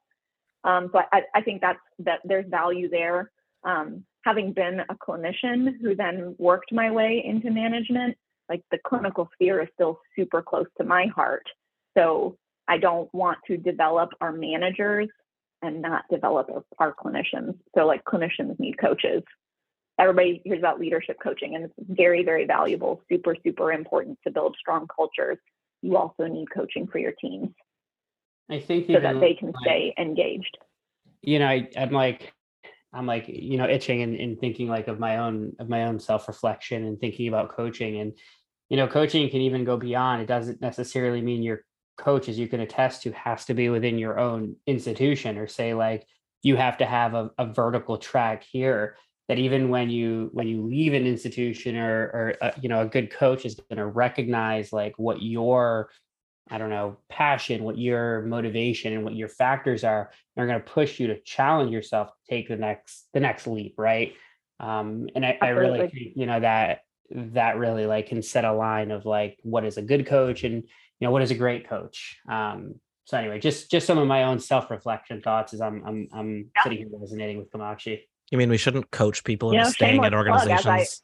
Um, 0.64 0.90
so 0.92 1.00
I, 1.12 1.22
I, 1.35 1.40
think 1.40 1.62
that's 1.62 1.79
that 2.00 2.20
there's 2.24 2.44
value 2.48 2.90
there. 2.90 3.31
Um, 3.64 4.05
having 4.24 4.53
been 4.53 4.81
a 4.81 4.94
clinician 4.94 5.81
who 5.81 5.94
then 5.94 6.35
worked 6.38 6.72
my 6.72 6.90
way 6.90 7.22
into 7.24 7.50
management, 7.50 8.16
like 8.48 8.62
the 8.70 8.79
clinical 8.87 9.31
sphere 9.33 9.62
is 9.62 9.68
still 9.72 10.00
super 10.14 10.42
close 10.42 10.66
to 10.76 10.85
my 10.85 11.07
heart. 11.07 11.46
So 11.96 12.37
I 12.68 12.76
don't 12.76 13.12
want 13.14 13.38
to 13.46 13.57
develop 13.57 14.11
our 14.20 14.33
managers 14.33 15.09
and 15.62 15.81
not 15.81 16.05
develop 16.11 16.50
our 16.79 16.94
clinicians. 16.94 17.55
So 17.74 17.87
like 17.87 18.05
clinicians 18.05 18.59
need 18.59 18.79
coaches 18.79 19.22
everybody 20.01 20.41
hears 20.45 20.59
about 20.59 20.81
leadership 20.81 21.19
coaching 21.23 21.55
and 21.55 21.65
it's 21.67 21.75
very 21.79 22.25
very 22.25 22.47
valuable 22.47 23.03
super 23.11 23.37
super 23.45 23.73
important 23.73 24.19
to 24.25 24.33
build 24.33 24.57
strong 24.59 24.87
cultures. 24.95 25.39
You 25.83 25.97
also 25.97 26.27
need 26.27 26.49
coaching 26.53 26.87
for 26.87 26.99
your 26.99 27.13
teams 27.13 27.51
i 28.51 28.59
think 28.59 28.87
so 28.87 29.01
that 29.01 29.21
they 29.21 29.35
can 29.35 29.49
like, 29.49 29.63
stay 29.63 29.95
engaged. 29.99 30.59
You 31.23 31.39
know 31.39 31.47
I, 31.47 31.69
am 31.77 31.91
like 31.91 32.33
i'm 32.93 33.07
like 33.07 33.27
you 33.29 33.57
know 33.57 33.69
itching 33.69 34.03
and, 34.03 34.17
and 34.17 34.39
thinking 34.41 34.69
like 34.69 34.89
of 34.89 34.99
my 34.99 35.19
own 35.19 35.53
of 35.61 35.69
my 35.69 35.85
own 35.85 36.01
self-reflection 36.01 36.85
and 36.85 36.99
thinking 36.99 37.29
about 37.29 37.51
coaching. 37.51 38.01
And 38.01 38.13
you 38.69 38.77
know 38.77 38.89
coaching 38.89 39.29
can 39.31 39.41
even 39.43 39.65
go 39.65 39.77
beyond. 39.77 40.23
It 40.23 40.27
doesn't 40.27 40.61
necessarily 40.61 41.21
mean 41.21 41.43
your 41.43 41.65
coach 41.99 42.29
as 42.29 42.39
you 42.39 42.49
can 42.49 42.61
attest 42.61 43.03
to 43.03 43.13
has 43.13 43.45
to 43.45 43.55
be 43.55 43.69
within 43.69 43.99
your 43.99 44.19
own 44.19 44.57
institution 44.67 45.37
or 45.37 45.47
say 45.47 45.75
like 45.75 46.07
you 46.43 46.57
have 46.57 46.79
to 46.79 46.87
have 46.87 47.13
a, 47.15 47.31
a 47.39 47.47
vertical 47.47 47.99
track 47.99 48.43
here 48.43 48.97
that 49.31 49.38
even 49.38 49.69
when 49.69 49.88
you 49.88 50.29
when 50.33 50.49
you 50.49 50.61
leave 50.61 50.93
an 50.93 51.07
institution 51.07 51.77
or 51.77 52.03
or 52.03 52.35
uh, 52.40 52.51
you 52.61 52.69
know 52.69 52.81
a 52.81 52.87
good 52.87 53.12
coach 53.12 53.47
is 53.47 53.55
going 53.55 53.77
to 53.77 53.87
recognize 53.87 54.73
like 54.73 54.93
what 54.99 55.23
your 55.23 55.88
I 56.51 56.59
don't 56.59 56.69
know 56.69 56.97
passion, 57.09 57.62
what 57.62 57.79
your 57.79 58.23
motivation 58.23 58.93
and 58.93 59.05
what 59.05 59.14
your 59.14 59.29
factors 59.29 59.85
are, 59.85 60.11
they're 60.35 60.49
going 60.49 60.61
to 60.61 60.69
push 60.69 60.99
you 60.99 61.07
to 61.07 61.21
challenge 61.21 61.71
yourself 61.71 62.09
to 62.09 62.14
take 62.29 62.49
the 62.49 62.57
next 62.57 63.07
the 63.14 63.21
next 63.21 63.47
leap, 63.47 63.75
right? 63.79 64.14
Um, 64.59 65.09
and 65.14 65.25
I, 65.25 65.38
I 65.40 65.49
really 65.51 65.79
think 65.87 65.93
you 66.16 66.27
know 66.27 66.40
that 66.40 66.81
that 67.12 67.57
really 67.57 67.87
like 67.87 68.09
can 68.09 68.23
set 68.23 68.45
a 68.45 68.53
line 68.53 68.90
of 68.90 69.07
like 69.07 69.38
what 69.45 69.64
is 69.64 69.77
a 69.77 69.83
good 69.83 70.09
coach 70.09 70.43
and 70.43 70.55
you 70.55 71.07
know 71.07 71.12
what 71.12 71.23
is 71.23 71.31
a 71.31 71.37
great 71.37 71.69
coach. 71.69 72.19
Um, 72.29 72.81
so 73.05 73.16
anyway, 73.16 73.38
just 73.38 73.71
just 73.71 73.87
some 73.87 73.99
of 73.99 74.09
my 74.09 74.25
own 74.25 74.40
self 74.40 74.73
reflection 74.73 75.23
thoughts 75.23 75.55
as 75.55 75.61
I'm 75.61 75.85
I'm 75.87 76.09
I'm 76.12 76.51
yeah. 76.57 76.62
sitting 76.64 76.79
here 76.79 76.88
resonating 76.90 77.38
with 77.38 77.53
Kamakshi. 77.53 78.01
You 78.31 78.38
mean 78.38 78.49
we 78.49 78.59
shouldn't 78.59 78.90
coach 78.90 79.25
people 79.25 79.53
into 79.53 79.71
staying 79.71 80.05
at 80.05 80.14
organizations? 80.14 81.03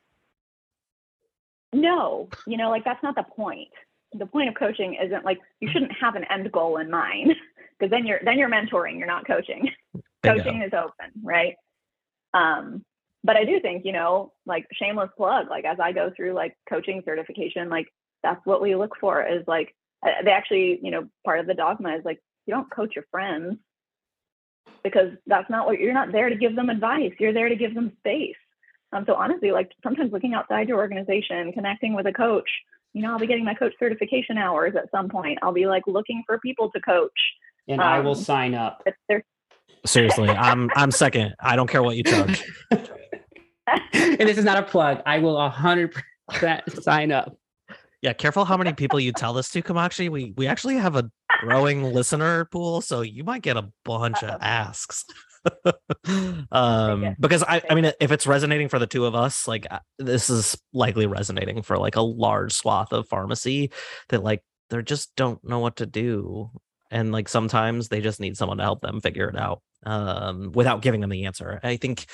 I, 1.72 1.76
no, 1.76 2.28
you 2.46 2.56
know, 2.56 2.70
like 2.70 2.84
that's 2.84 3.02
not 3.02 3.16
the 3.16 3.24
point. 3.24 3.68
The 4.12 4.26
point 4.26 4.48
of 4.48 4.54
coaching 4.54 4.94
isn't 4.94 5.24
like 5.24 5.38
you 5.60 5.68
shouldn't 5.72 5.92
have 6.00 6.14
an 6.14 6.24
end 6.30 6.50
goal 6.52 6.78
in 6.78 6.90
mind 6.90 7.34
because 7.78 7.90
then 7.90 8.06
you're 8.06 8.20
then 8.24 8.38
you're 8.38 8.48
mentoring, 8.48 8.98
you're 8.98 9.08
not 9.08 9.26
coaching. 9.26 9.70
coaching 10.24 10.62
is 10.62 10.72
open, 10.72 11.12
right? 11.22 11.56
Um, 12.32 12.84
but 13.24 13.36
I 13.36 13.44
do 13.44 13.60
think, 13.60 13.84
you 13.84 13.92
know, 13.92 14.32
like 14.46 14.66
shameless 14.72 15.10
plug, 15.16 15.48
like 15.50 15.64
as 15.64 15.78
I 15.80 15.90
go 15.92 16.12
through 16.14 16.34
like 16.34 16.56
coaching 16.68 17.02
certification, 17.04 17.68
like 17.68 17.88
that's 18.22 18.40
what 18.44 18.62
we 18.62 18.76
look 18.76 18.92
for 19.00 19.26
is 19.26 19.42
like 19.48 19.74
uh, 20.06 20.22
they 20.24 20.30
actually, 20.30 20.78
you 20.82 20.92
know, 20.92 21.08
part 21.24 21.40
of 21.40 21.46
the 21.46 21.54
dogma 21.54 21.96
is 21.96 22.04
like 22.04 22.20
you 22.46 22.54
don't 22.54 22.70
coach 22.70 22.94
your 22.94 23.04
friends 23.10 23.56
because 24.82 25.12
that's 25.26 25.50
not 25.50 25.66
what 25.66 25.80
you're 25.80 25.94
not 25.94 26.12
there 26.12 26.28
to 26.28 26.36
give 26.36 26.54
them 26.54 26.70
advice. 26.70 27.12
You're 27.18 27.32
there 27.32 27.48
to 27.48 27.56
give 27.56 27.74
them 27.74 27.92
space. 27.98 28.36
Um, 28.92 29.04
so 29.06 29.14
honestly, 29.14 29.50
like 29.50 29.70
sometimes 29.82 30.12
looking 30.12 30.34
outside 30.34 30.68
your 30.68 30.78
organization, 30.78 31.52
connecting 31.52 31.94
with 31.94 32.06
a 32.06 32.12
coach, 32.12 32.48
you 32.92 33.02
know, 33.02 33.12
I'll 33.12 33.18
be 33.18 33.26
getting 33.26 33.44
my 33.44 33.54
coach 33.54 33.74
certification 33.78 34.38
hours 34.38 34.74
at 34.76 34.90
some 34.90 35.08
point. 35.08 35.38
I'll 35.42 35.52
be 35.52 35.66
like 35.66 35.82
looking 35.86 36.22
for 36.26 36.38
people 36.38 36.70
to 36.70 36.80
coach. 36.80 37.10
And 37.68 37.80
um, 37.80 37.86
I 37.86 38.00
will 38.00 38.12
um, 38.12 38.22
sign 38.22 38.54
up. 38.54 38.82
Seriously, 39.84 40.28
I'm 40.28 40.70
I'm 40.74 40.90
second. 40.90 41.34
I 41.40 41.56
don't 41.56 41.68
care 41.68 41.82
what 41.82 41.96
you 41.96 42.04
charge. 42.04 42.42
and 42.70 44.20
this 44.20 44.38
is 44.38 44.44
not 44.44 44.58
a 44.58 44.62
plug. 44.62 45.02
I 45.04 45.18
will 45.18 45.48
hundred 45.48 45.94
percent 46.28 46.82
sign 46.82 47.12
up. 47.12 47.36
Yeah, 48.02 48.12
careful 48.12 48.44
how 48.44 48.56
many 48.56 48.72
people 48.72 49.00
you 49.00 49.12
tell 49.12 49.32
this 49.32 49.50
to, 49.50 49.62
Kamakshi. 49.62 50.08
We 50.08 50.32
we 50.36 50.46
actually 50.46 50.76
have 50.76 50.96
a 50.96 51.10
growing 51.40 51.82
listener 51.82 52.44
pool, 52.46 52.80
so 52.80 53.00
you 53.00 53.24
might 53.24 53.42
get 53.42 53.56
a 53.56 53.70
bunch 53.84 54.22
Uh-oh. 54.22 54.34
of 54.34 54.42
asks. 54.42 55.04
um 56.50 57.14
because 57.20 57.44
I 57.44 57.62
I 57.70 57.76
mean 57.76 57.92
if 58.00 58.10
it's 58.10 58.26
resonating 58.26 58.68
for 58.68 58.78
the 58.78 58.86
two 58.86 59.06
of 59.06 59.14
us, 59.14 59.46
like 59.46 59.66
uh, 59.70 59.78
this 59.98 60.28
is 60.28 60.58
likely 60.72 61.06
resonating 61.06 61.62
for 61.62 61.78
like 61.78 61.96
a 61.96 62.02
large 62.02 62.52
swath 62.52 62.92
of 62.92 63.08
pharmacy 63.08 63.70
that 64.08 64.24
like 64.24 64.42
they 64.70 64.82
just 64.82 65.14
don't 65.16 65.42
know 65.44 65.60
what 65.60 65.76
to 65.76 65.86
do 65.86 66.50
and 66.90 67.12
like 67.12 67.28
sometimes 67.28 67.88
they 67.88 68.00
just 68.00 68.18
need 68.20 68.36
someone 68.36 68.58
to 68.58 68.64
help 68.64 68.80
them 68.80 69.00
figure 69.00 69.28
it 69.28 69.36
out 69.36 69.62
um 69.84 70.50
without 70.52 70.82
giving 70.82 71.00
them 71.00 71.10
the 71.10 71.26
answer. 71.26 71.60
I 71.62 71.76
think 71.76 72.06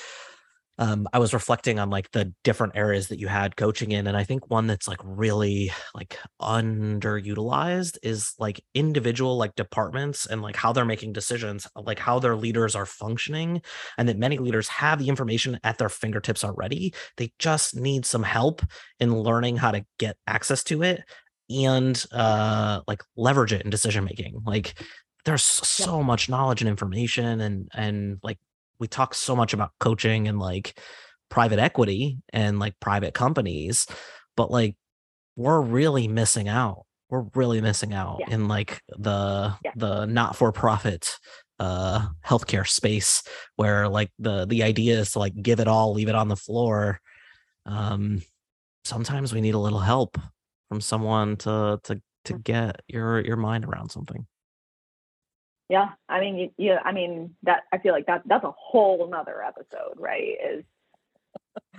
um, 0.79 1.07
I 1.13 1.19
was 1.19 1.33
reflecting 1.33 1.79
on 1.79 1.89
like 1.91 2.09
the 2.11 2.33
different 2.43 2.75
areas 2.75 3.09
that 3.09 3.19
you 3.19 3.27
had 3.27 3.55
coaching 3.55 3.91
in, 3.91 4.07
and 4.07 4.17
I 4.17 4.23
think 4.23 4.49
one 4.49 4.65
that's 4.65 4.87
like 4.87 4.99
really 5.03 5.71
like 5.93 6.17
underutilized 6.41 7.97
is 8.01 8.33
like 8.39 8.63
individual 8.73 9.37
like 9.37 9.55
departments 9.55 10.25
and 10.25 10.41
like 10.41 10.55
how 10.55 10.73
they're 10.73 10.83
making 10.83 11.13
decisions, 11.13 11.67
like 11.75 11.99
how 11.99 12.17
their 12.17 12.35
leaders 12.35 12.75
are 12.75 12.87
functioning, 12.87 13.61
and 13.97 14.09
that 14.09 14.17
many 14.17 14.39
leaders 14.39 14.67
have 14.67 14.97
the 14.97 15.09
information 15.09 15.59
at 15.63 15.77
their 15.77 15.89
fingertips 15.89 16.43
already. 16.43 16.93
They 17.17 17.31
just 17.37 17.75
need 17.75 18.05
some 18.05 18.23
help 18.23 18.63
in 18.99 19.15
learning 19.15 19.57
how 19.57 19.71
to 19.71 19.85
get 19.99 20.17
access 20.25 20.63
to 20.65 20.81
it 20.81 21.03
and 21.49 22.05
uh 22.13 22.79
like 22.87 23.03
leverage 23.15 23.53
it 23.53 23.61
in 23.61 23.69
decision 23.69 24.05
making. 24.05 24.41
Like 24.45 24.81
there's 25.25 25.43
so 25.43 26.01
much 26.01 26.29
knowledge 26.29 26.61
and 26.61 26.69
information 26.69 27.41
and 27.41 27.69
and 27.73 28.17
like 28.23 28.39
we 28.79 28.87
talk 28.87 29.13
so 29.13 29.35
much 29.35 29.53
about 29.53 29.71
coaching 29.79 30.27
and 30.27 30.39
like 30.39 30.79
private 31.29 31.59
equity 31.59 32.19
and 32.31 32.59
like 32.59 32.79
private 32.79 33.13
companies, 33.13 33.87
but 34.37 34.51
like 34.51 34.75
we're 35.35 35.61
really 35.61 36.07
missing 36.07 36.47
out. 36.47 36.85
We're 37.09 37.25
really 37.35 37.61
missing 37.61 37.93
out 37.93 38.19
yeah. 38.21 38.33
in 38.33 38.47
like 38.47 38.81
the 38.89 39.53
yeah. 39.63 39.71
the 39.75 40.05
not 40.05 40.35
for 40.35 40.51
profit 40.51 41.17
uh 41.59 42.07
healthcare 42.25 42.67
space 42.67 43.23
where 43.55 43.87
like 43.87 44.11
the 44.17 44.45
the 44.45 44.63
idea 44.63 44.99
is 44.99 45.11
to 45.11 45.19
like 45.19 45.33
give 45.39 45.59
it 45.59 45.67
all 45.67 45.93
leave 45.93 46.09
it 46.09 46.15
on 46.15 46.27
the 46.27 46.35
floor 46.35 46.99
um 47.67 48.23
sometimes 48.83 49.31
we 49.31 49.39
need 49.39 49.53
a 49.53 49.59
little 49.59 49.79
help 49.79 50.17
from 50.67 50.81
someone 50.81 51.37
to 51.37 51.79
to 51.83 52.01
to 52.25 52.33
get 52.39 52.81
your 52.87 53.21
your 53.21 53.37
mind 53.37 53.65
around 53.65 53.89
something 53.89 54.25
Yeah, 55.73 55.89
I 56.07 56.19
mean, 56.19 56.37
you, 56.37 56.51
you, 56.57 56.77
I 56.85 56.91
mean 56.91 57.33
that. 57.41 57.63
I 57.73 57.79
feel 57.79 57.93
like 57.93 58.05
that 58.05 58.21
that's 58.27 58.43
a 58.43 58.53
whole 58.55 59.09
nother 59.09 59.41
episode, 59.41 59.95
right? 59.97 60.37
Is 60.53 60.63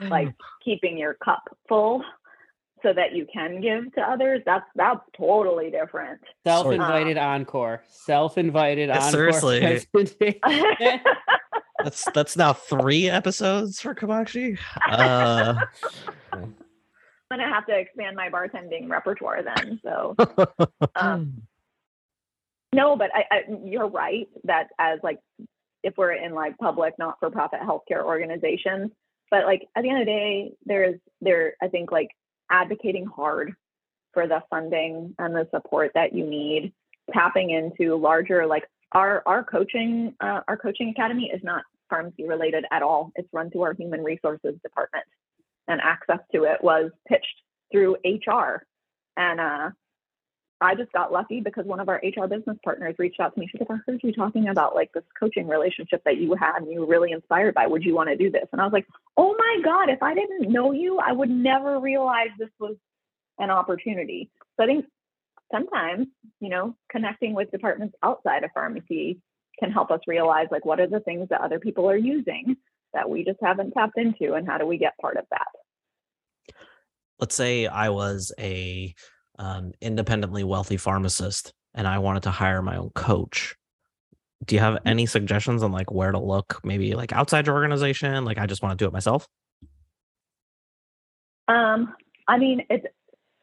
like 0.11 0.35
keeping 0.65 0.99
your 0.99 1.15
cup 1.15 1.45
full 1.69 2.03
so 2.83 2.93
that 2.93 3.15
you 3.15 3.25
can 3.33 3.61
give 3.61 3.95
to 3.95 4.01
others. 4.01 4.43
That's 4.45 4.67
that's 4.75 4.99
totally 5.17 5.71
different. 5.71 6.21
Self-invited 6.45 7.19
encore. 7.19 7.85
Self-invited 7.87 8.89
Yeah, 8.89 8.99
encore. 8.99 9.11
seriously. 9.13 10.41
that's 11.85 12.11
that's 12.11 12.37
now 12.37 12.53
three 12.53 13.09
episodes 13.09 13.81
for 13.81 13.95
Kamakshi. 13.95 14.59
Uh, 14.91 15.55
I'm 16.33 16.55
gonna 17.31 17.49
have 17.49 17.65
to 17.67 17.79
expand 17.79 18.17
my 18.17 18.29
bartending 18.29 18.91
repertoire 18.91 19.45
then. 19.45 19.79
So 19.85 20.17
um, 20.97 21.43
no, 22.75 22.97
but 22.97 23.11
I, 23.15 23.25
I, 23.31 23.41
you're 23.65 23.89
right 23.89 24.29
that 24.45 24.69
as 24.79 24.99
like 25.03 25.21
if 25.83 25.95
we're 25.97 26.13
in 26.13 26.35
like 26.35 26.59
public 26.59 26.95
not-for-profit 26.99 27.61
healthcare 27.61 28.03
organizations, 28.03 28.91
but 29.31 29.45
like 29.45 29.69
at 29.77 29.83
the 29.83 29.91
end 29.91 30.01
of 30.01 30.07
the 30.07 30.13
day, 30.13 30.53
there's 30.67 31.01
there 31.21 31.55
I 31.63 31.69
think 31.69 31.93
like 31.93 32.09
advocating 32.51 33.07
hard 33.07 33.53
for 34.13 34.27
the 34.27 34.43
funding 34.51 35.15
and 35.19 35.35
the 35.35 35.49
support 35.55 35.93
that 35.95 36.15
you 36.15 36.27
need, 36.27 36.73
tapping 37.13 37.51
into 37.51 37.97
larger 37.97 38.47
like 38.47 38.65
our 38.93 39.23
our 39.27 39.45
coaching 39.45 40.15
uh, 40.21 40.41
our 40.49 40.57
coaching 40.57 40.91
academy 40.91 41.31
is 41.33 41.43
not 41.45 41.63
pharmacy 41.89 42.27
related 42.27 42.65
at 42.71 42.83
all. 42.83 43.13
It's 43.17 43.29
run 43.33 43.51
through 43.51 43.63
our 43.63 43.75
human 43.75 44.03
resources 44.03 44.55
department, 44.63 45.05
and 45.69 45.81
access 45.81 46.21
to 46.35 46.45
it 46.45 46.63
was 46.63 46.91
pitched 47.09 47.43
through 47.71 47.97
HR. 48.05 48.65
And 49.17 49.41
uh, 49.41 49.71
I 50.65 50.75
just 50.75 50.93
got 50.93 51.13
lucky 51.13 51.41
because 51.41 51.67
one 51.67 51.81
of 51.81 51.89
our 51.89 52.01
HR 52.03 52.27
business 52.27 52.57
partners 52.65 52.95
reached 52.99 53.21
out 53.21 53.35
to 53.35 53.41
me. 53.41 53.49
She's 53.51 53.61
like, 53.61 53.71
I 53.71 53.81
heard 53.87 54.01
you 54.03 54.13
talking 54.13 54.49
about 54.49 54.75
like 54.75 54.93
this 54.93 55.05
coaching 55.19 55.47
relationship 55.47 56.03
that 56.05 56.17
you 56.17 56.35
had 56.35 56.63
and 56.63 56.73
you 56.73 56.81
were 56.81 56.87
really 56.87 57.13
inspired 57.13 57.55
by. 57.55 57.67
Would 57.67 57.85
you 57.85 57.95
want 57.95 58.09
to 58.09 58.17
do 58.17 58.31
this? 58.31 58.47
And 58.53 58.61
I 58.61 58.65
was 58.65 58.73
like, 58.73 58.87
oh 59.17 59.35
my 59.37 59.61
God, 59.63 59.91
if 59.91 60.03
I 60.03 60.15
didn't 60.15 60.51
know 60.51 60.73
you, 60.73 60.99
I 60.99 61.13
would 61.13 61.31
never 61.31 61.79
realize 61.79 62.29
this 62.39 62.51
was 62.59 62.77
an 63.39 63.51
opportunity. 63.51 64.31
So 64.57 64.65
I 64.65 64.67
think 64.67 64.87
sometimes, 65.53 66.07
you 66.41 66.49
know, 66.49 66.75
connecting 66.91 67.35
with 67.35 67.51
departments 67.51 67.95
outside 68.03 68.45
of 68.45 68.51
pharmacy 68.55 69.21
can 69.59 69.71
help 69.71 69.91
us 69.91 70.01
realize 70.07 70.47
like 70.51 70.65
what 70.65 70.81
are 70.81 70.89
the 70.89 71.01
things 71.01 71.29
that 71.29 71.41
other 71.41 71.61
people 71.61 71.89
are 71.89 71.97
using 71.97 72.57
that 72.93 73.09
we 73.09 73.25
just 73.25 73.39
haven't 73.43 73.73
tapped 73.73 73.99
into 73.99 74.35
and 74.35 74.47
how 74.47 74.59
do 74.59 74.67
we 74.67 74.79
get 74.79 74.99
part 75.01 75.17
of 75.17 75.25
that? 75.31 75.47
let's 77.19 77.35
say 77.35 77.67
I 77.67 77.89
was 77.91 78.33
a 78.39 78.95
um, 79.39 79.73
independently 79.81 80.45
wealthy 80.45 80.77
pharmacist 80.77 81.53
and 81.75 81.87
I 81.87 81.99
wanted 81.99 82.23
to 82.25 82.31
hire 82.31 82.63
my 82.63 82.77
own 82.77 82.91
coach. 82.95 83.57
Do 84.45 84.55
you 84.55 84.61
have 84.61 84.79
any 84.85 85.07
suggestions 85.07 85.63
on 85.63 85.73
like 85.73 85.91
where 85.91 86.13
to 86.13 86.19
look? 86.19 86.61
Maybe 86.65 86.95
like 86.95 87.13
outside 87.13 87.47
your 87.47 87.57
organization? 87.57 88.25
Like 88.25 88.39
I 88.39 88.47
just 88.47 88.63
want 88.63 88.79
to 88.79 88.83
do 88.83 88.87
it 88.87 88.93
myself. 88.93 89.27
Um, 91.49 91.95
I 92.29 92.39
mean, 92.39 92.65
it's 92.71 92.87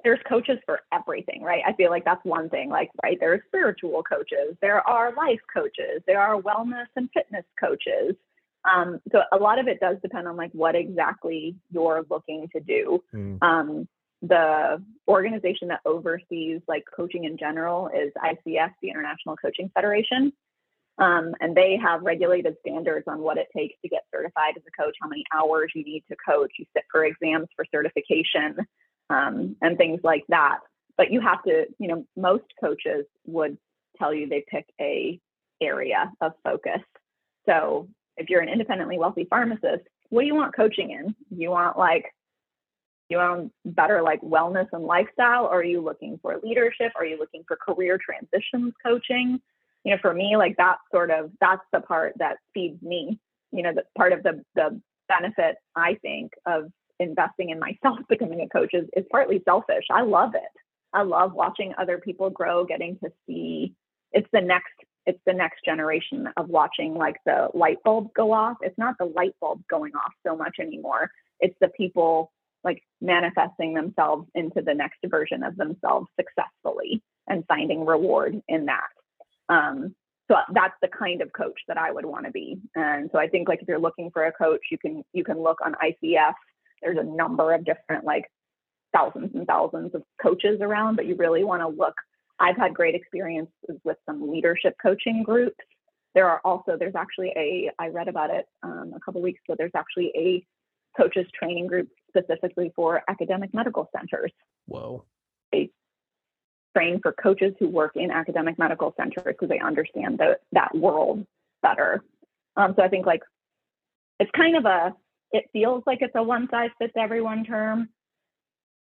there's 0.03 0.19
coaches 0.27 0.57
for 0.65 0.79
everything, 0.91 1.43
right? 1.43 1.61
I 1.65 1.73
feel 1.73 1.91
like 1.91 2.05
that's 2.05 2.23
one 2.25 2.49
thing. 2.49 2.69
Like, 2.69 2.89
right, 3.03 3.19
there 3.19 3.33
are 3.33 3.43
spiritual 3.47 4.01
coaches, 4.03 4.55
there 4.59 4.81
are 4.87 5.13
life 5.13 5.39
coaches, 5.53 6.01
there 6.07 6.19
are 6.19 6.41
wellness 6.41 6.87
and 6.95 7.07
fitness 7.13 7.45
coaches. 7.59 8.15
Um, 8.63 8.99
so 9.11 9.21
a 9.31 9.37
lot 9.37 9.59
of 9.59 9.67
it 9.67 9.79
does 9.79 9.97
depend 10.01 10.27
on 10.27 10.37
like 10.37 10.51
what 10.53 10.75
exactly 10.75 11.55
you're 11.71 12.03
looking 12.09 12.47
to 12.55 12.59
do. 12.59 13.03
Mm. 13.13 13.43
Um, 13.43 13.87
the 14.21 14.83
organization 15.07 15.67
that 15.69 15.81
oversees 15.85 16.61
like 16.67 16.83
coaching 16.95 17.25
in 17.25 17.37
general 17.37 17.87
is 17.87 18.11
ICF, 18.23 18.71
the 18.81 18.89
International 18.89 19.35
Coaching 19.35 19.71
Federation. 19.73 20.31
Um, 20.97 21.33
and 21.39 21.55
they 21.55 21.79
have 21.81 22.03
regulated 22.03 22.55
standards 22.59 23.05
on 23.07 23.21
what 23.21 23.37
it 23.37 23.47
takes 23.55 23.75
to 23.81 23.89
get 23.89 24.03
certified 24.13 24.53
as 24.55 24.63
a 24.67 24.83
coach, 24.83 24.95
how 25.01 25.07
many 25.07 25.23
hours 25.33 25.71
you 25.73 25.83
need 25.83 26.03
to 26.09 26.17
coach, 26.27 26.51
you 26.59 26.65
sit 26.75 26.83
for 26.91 27.05
exams 27.05 27.47
for 27.55 27.65
certification, 27.71 28.57
um, 29.09 29.55
and 29.61 29.77
things 29.77 30.01
like 30.03 30.23
that. 30.29 30.59
But 30.97 31.11
you 31.11 31.19
have 31.21 31.41
to, 31.43 31.65
you 31.79 31.87
know, 31.87 32.05
most 32.15 32.43
coaches 32.63 33.05
would 33.25 33.57
tell 33.97 34.13
you 34.13 34.27
they 34.27 34.43
pick 34.47 34.65
a 34.79 35.19
area 35.61 36.11
of 36.21 36.33
focus. 36.43 36.81
So 37.47 37.87
if 38.17 38.29
you're 38.29 38.41
an 38.41 38.49
independently 38.49 38.99
wealthy 38.99 39.25
pharmacist, 39.29 39.83
what 40.09 40.21
do 40.21 40.27
you 40.27 40.35
want 40.35 40.55
coaching 40.55 40.91
in? 40.91 41.15
You 41.35 41.51
want 41.51 41.77
like 41.77 42.05
you 43.11 43.17
want 43.17 43.51
better 43.65 44.01
like 44.01 44.21
wellness 44.21 44.67
and 44.73 44.83
lifestyle? 44.83 45.45
Or 45.45 45.59
are 45.59 45.63
you 45.63 45.81
looking 45.81 46.19
for 46.21 46.39
leadership? 46.43 46.91
Are 46.95 47.05
you 47.05 47.17
looking 47.19 47.43
for 47.47 47.57
career 47.57 47.99
transitions 48.03 48.73
coaching? 48.83 49.39
You 49.83 49.91
know 49.91 49.97
for 50.01 50.13
me 50.13 50.35
like 50.37 50.57
that 50.57 50.77
sort 50.91 51.11
of 51.11 51.31
that's 51.39 51.63
the 51.73 51.81
part 51.81 52.13
that 52.17 52.37
feeds 52.53 52.81
me 52.83 53.19
you 53.51 53.63
know 53.63 53.73
the 53.73 53.83
part 53.97 54.13
of 54.13 54.21
the 54.21 54.43
the 54.53 54.79
benefit 55.07 55.55
i 55.75 55.95
think 56.03 56.31
of 56.45 56.71
investing 57.01 57.49
in 57.49 57.59
myself 57.59 57.99
becoming 58.09 58.41
a 58.41 58.47
coach 58.47 58.73
is, 58.73 58.85
is 58.95 59.05
partly 59.11 59.41
selfish. 59.43 59.85
I 59.91 60.03
love 60.03 60.35
it. 60.35 60.41
I 60.93 61.03
love 61.03 61.33
watching 61.33 61.73
other 61.77 61.97
people 61.97 62.29
grow 62.29 62.65
getting 62.65 62.97
to 63.03 63.11
see 63.27 63.73
it's 64.11 64.27
the 64.33 64.41
next 64.41 64.73
it's 65.05 65.21
the 65.25 65.33
next 65.33 65.65
generation 65.65 66.27
of 66.37 66.49
watching 66.49 66.93
like 66.93 67.15
the 67.25 67.47
light 67.53 67.77
bulbs 67.83 68.11
go 68.15 68.31
off. 68.33 68.57
It's 68.61 68.77
not 68.77 68.95
the 68.99 69.05
light 69.05 69.33
bulbs 69.41 69.63
going 69.69 69.93
off 69.95 70.11
so 70.25 70.35
much 70.35 70.57
anymore. 70.59 71.09
It's 71.39 71.55
the 71.59 71.69
people 71.69 72.31
like 72.63 72.81
manifesting 73.01 73.73
themselves 73.73 74.27
into 74.35 74.61
the 74.61 74.73
next 74.73 74.99
version 75.05 75.43
of 75.43 75.55
themselves 75.57 76.07
successfully 76.19 77.01
and 77.27 77.43
finding 77.47 77.85
reward 77.85 78.41
in 78.47 78.65
that. 78.65 78.89
Um, 79.49 79.95
so 80.29 80.37
that's 80.53 80.75
the 80.81 80.87
kind 80.87 81.21
of 81.21 81.33
coach 81.33 81.59
that 81.67 81.77
I 81.77 81.91
would 81.91 82.05
want 82.05 82.25
to 82.25 82.31
be. 82.31 82.57
And 82.75 83.09
so 83.11 83.19
I 83.19 83.27
think 83.27 83.49
like 83.49 83.61
if 83.61 83.67
you're 83.67 83.79
looking 83.79 84.11
for 84.11 84.25
a 84.25 84.31
coach, 84.31 84.61
you 84.71 84.77
can 84.77 85.03
you 85.11 85.23
can 85.23 85.41
look 85.41 85.59
on 85.63 85.75
ICF. 85.83 86.33
There's 86.81 86.97
a 86.97 87.03
number 87.03 87.53
of 87.53 87.65
different 87.65 88.05
like 88.05 88.25
thousands 88.93 89.31
and 89.35 89.45
thousands 89.45 89.93
of 89.93 90.03
coaches 90.21 90.59
around, 90.61 90.95
but 90.95 91.05
you 91.05 91.15
really 91.15 91.43
want 91.43 91.61
to 91.61 91.67
look. 91.67 91.95
I've 92.39 92.57
had 92.57 92.73
great 92.73 92.95
experiences 92.95 93.77
with 93.83 93.97
some 94.05 94.31
leadership 94.31 94.75
coaching 94.81 95.21
groups. 95.23 95.57
There 96.15 96.29
are 96.29 96.41
also 96.45 96.77
there's 96.77 96.95
actually 96.95 97.33
a 97.35 97.69
I 97.77 97.89
read 97.89 98.07
about 98.07 98.29
it 98.29 98.45
um, 98.63 98.93
a 98.95 98.99
couple 99.01 99.21
weeks 99.21 99.41
ago. 99.47 99.55
There's 99.57 99.71
actually 99.75 100.11
a 100.15 100.45
coaches 100.97 101.27
training 101.37 101.67
group 101.67 101.89
specifically 102.09 102.71
for 102.75 103.01
academic 103.07 103.53
medical 103.53 103.89
centers. 103.95 104.31
Whoa. 104.67 105.05
They 105.51 105.69
train 106.75 106.99
for 107.01 107.11
coaches 107.11 107.53
who 107.59 107.69
work 107.69 107.93
in 107.95 108.11
academic 108.11 108.57
medical 108.57 108.93
centers 108.97 109.23
because 109.25 109.49
they 109.49 109.59
understand 109.59 110.19
the, 110.19 110.37
that 110.51 110.75
world 110.75 111.25
better. 111.61 112.03
Um, 112.55 112.73
so 112.75 112.83
I 112.83 112.87
think 112.87 113.05
like 113.05 113.21
it's 114.19 114.31
kind 114.35 114.55
of 114.55 114.65
a, 114.65 114.95
it 115.31 115.45
feels 115.53 115.83
like 115.85 115.99
it's 116.01 116.15
a 116.15 116.23
one 116.23 116.47
size 116.51 116.69
fits 116.77 116.93
everyone 116.97 117.43
term. 117.45 117.89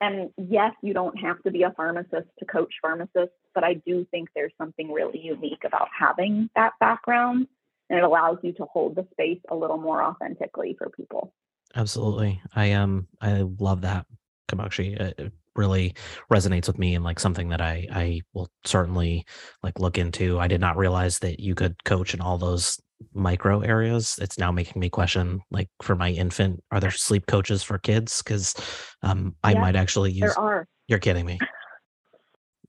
And 0.01 0.31
yes, 0.37 0.73
you 0.81 0.95
don't 0.95 1.19
have 1.19 1.43
to 1.43 1.51
be 1.51 1.65
a 1.65 1.73
pharmacist 1.77 2.29
to 2.39 2.45
coach 2.45 2.73
pharmacists, 2.81 3.35
but 3.53 3.65
I 3.65 3.75
do 3.75 4.07
think 4.13 4.29
there's 4.35 4.53
something 4.57 4.93
really 4.93 5.19
unique 5.19 5.65
about 5.65 5.89
having 5.99 6.49
that 6.55 6.75
background 6.79 7.49
and 7.91 7.99
it 7.99 8.05
allows 8.05 8.39
you 8.43 8.53
to 8.53 8.65
hold 8.65 8.95
the 8.95 9.07
space 9.13 9.41
a 9.51 9.57
little 9.57 9.79
more 9.79 10.03
authentically 10.03 10.77
for 10.79 10.91
people. 10.91 11.33
Absolutely. 11.75 12.41
I 12.55 12.73
um 12.73 13.09
I 13.21 13.43
love 13.59 13.83
that 13.83 14.07
Kamakshi. 14.51 14.99
It, 14.99 15.33
really 15.59 15.93
resonates 16.33 16.69
with 16.69 16.79
me 16.79 16.95
and 16.95 17.05
like 17.05 17.19
something 17.19 17.49
that 17.49 17.61
I 17.61 17.87
I 17.91 18.21
will 18.33 18.49
certainly 18.65 19.27
like 19.63 19.81
look 19.81 19.99
into. 19.99 20.39
I 20.39 20.47
did 20.47 20.61
not 20.61 20.77
realize 20.77 21.19
that 21.19 21.41
you 21.41 21.57
could 21.57 21.83
coach 21.85 22.15
in 22.15 22.21
all 22.21 22.39
those 22.39 22.81
micro 23.13 23.61
areas. 23.61 24.19
It's 24.23 24.39
now 24.39 24.53
making 24.53 24.79
me 24.81 24.89
question 24.89 25.41
like 25.51 25.69
for 25.83 25.97
my 25.97 26.11
infant, 26.11 26.63
are 26.71 26.79
there 26.81 26.93
sleep 26.93 27.27
coaches 27.27 27.63
for 27.65 27.77
kids? 27.79 28.23
Because 28.23 28.55
um 29.03 29.35
I 29.43 29.53
Yeah, 29.53 29.61
might 29.63 29.77
actually 29.77 30.13
use 30.13 30.35
There 30.37 30.39
are. 30.39 30.69
you're 30.87 31.01
kidding 31.01 31.27
me. 31.27 31.39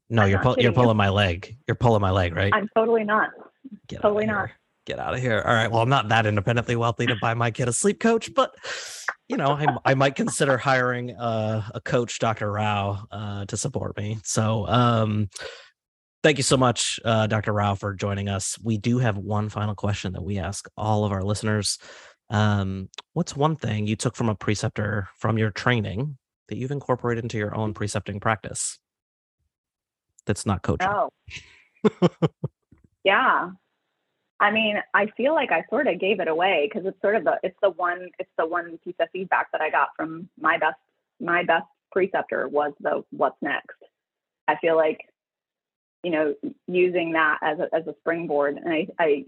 No, 0.09 0.23
I'm 0.23 0.29
you're 0.31 0.39
pull, 0.39 0.53
you're 0.53 0.57
kidding 0.57 0.71
you. 0.71 0.75
pulling 0.81 0.97
my 0.97 1.09
leg. 1.09 1.55
You're 1.67 1.75
pulling 1.75 2.01
my 2.01 2.11
leg, 2.11 2.35
right? 2.35 2.53
I'm 2.53 2.67
totally 2.75 3.03
not. 3.03 3.29
Get 3.87 4.01
totally 4.01 4.25
not. 4.25 4.49
Get 4.89 4.97
out 4.97 5.13
of 5.13 5.21
here. 5.21 5.43
All 5.45 5.53
right. 5.53 5.69
Well, 5.71 5.83
I'm 5.83 5.89
not 5.89 6.09
that 6.09 6.25
independently 6.25 6.75
wealthy 6.75 7.05
to 7.05 7.15
buy 7.21 7.35
my 7.35 7.51
kid 7.51 7.67
a 7.67 7.73
sleep 7.73 7.99
coach, 7.99 8.33
but 8.33 8.55
you 9.27 9.37
know, 9.37 9.51
I, 9.51 9.67
I 9.85 9.93
might 9.93 10.15
consider 10.15 10.57
hiring 10.57 11.11
a 11.11 11.79
coach, 11.85 12.17
Dr. 12.17 12.51
Rao, 12.51 13.05
uh, 13.11 13.45
to 13.45 13.55
support 13.55 13.95
me. 13.97 14.17
So, 14.23 14.65
um, 14.67 15.29
thank 16.23 16.37
you 16.37 16.43
so 16.43 16.57
much, 16.57 16.99
uh, 17.05 17.27
Dr. 17.27 17.53
Rao, 17.53 17.75
for 17.75 17.93
joining 17.93 18.29
us. 18.29 18.57
We 18.63 18.79
do 18.79 18.97
have 18.97 19.15
one 19.15 19.49
final 19.49 19.75
question 19.75 20.13
that 20.13 20.23
we 20.23 20.39
ask 20.39 20.67
all 20.75 21.05
of 21.05 21.11
our 21.11 21.21
listeners. 21.21 21.77
Um, 22.31 22.89
what's 23.13 23.35
one 23.35 23.57
thing 23.57 23.85
you 23.85 23.95
took 23.95 24.15
from 24.15 24.29
a 24.29 24.33
preceptor 24.33 25.07
from 25.19 25.37
your 25.37 25.51
training 25.51 26.17
that 26.47 26.57
you've 26.57 26.71
incorporated 26.71 27.23
into 27.23 27.37
your 27.37 27.55
own 27.55 27.75
precepting 27.75 28.19
practice? 28.19 28.79
That's 30.25 30.47
not 30.47 30.63
coaching. 30.63 30.89
Oh. 30.89 31.11
yeah. 33.03 33.51
I 34.39 34.51
mean, 34.51 34.77
I 34.93 35.07
feel 35.17 35.33
like 35.33 35.51
I 35.51 35.65
sort 35.69 35.87
of 35.87 35.99
gave 35.99 36.19
it 36.19 36.27
away 36.27 36.69
because 36.71 36.87
it's 36.87 37.01
sort 37.01 37.15
of 37.15 37.23
the 37.23 37.39
it's 37.43 37.57
the 37.61 37.71
one 37.71 38.09
it's 38.19 38.31
the 38.37 38.45
one 38.45 38.79
piece 38.83 38.95
of 38.99 39.09
feedback 39.11 39.51
that 39.51 39.61
I 39.61 39.69
got 39.69 39.89
from 39.95 40.29
my 40.39 40.57
best 40.57 40.77
my 41.19 41.43
best 41.43 41.65
preceptor 41.91 42.47
was 42.47 42.73
the 42.79 43.03
what's 43.11 43.41
next. 43.41 43.77
I 44.47 44.55
feel 44.55 44.75
like 44.75 45.01
you 46.03 46.11
know, 46.11 46.35
using 46.67 47.13
that 47.13 47.39
as 47.41 47.59
a, 47.59 47.75
as 47.75 47.87
a 47.87 47.95
springboard. 47.99 48.57
And 48.57 48.71
I, 48.71 48.87
I, 48.99 49.25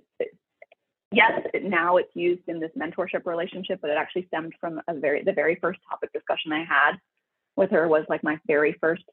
yes, 1.12 1.42
now 1.62 1.98
it's 1.98 2.16
used 2.16 2.48
in 2.48 2.60
this 2.60 2.72
mentorship 2.78 3.26
relationship, 3.26 3.80
but 3.82 3.90
it 3.90 3.98
actually 3.98 4.28
stemmed 4.28 4.54
from 4.60 4.82
a 4.88 4.94
very, 4.94 5.24
the 5.24 5.34
very 5.34 5.56
first 5.56 5.80
topic 5.90 6.14
discussion 6.14 6.54
I 6.54 6.64
had 6.64 6.94
with 7.58 7.72
her 7.72 7.88
was 7.88 8.06
like 8.08 8.24
my 8.24 8.40
very 8.48 8.76
first 8.80 9.04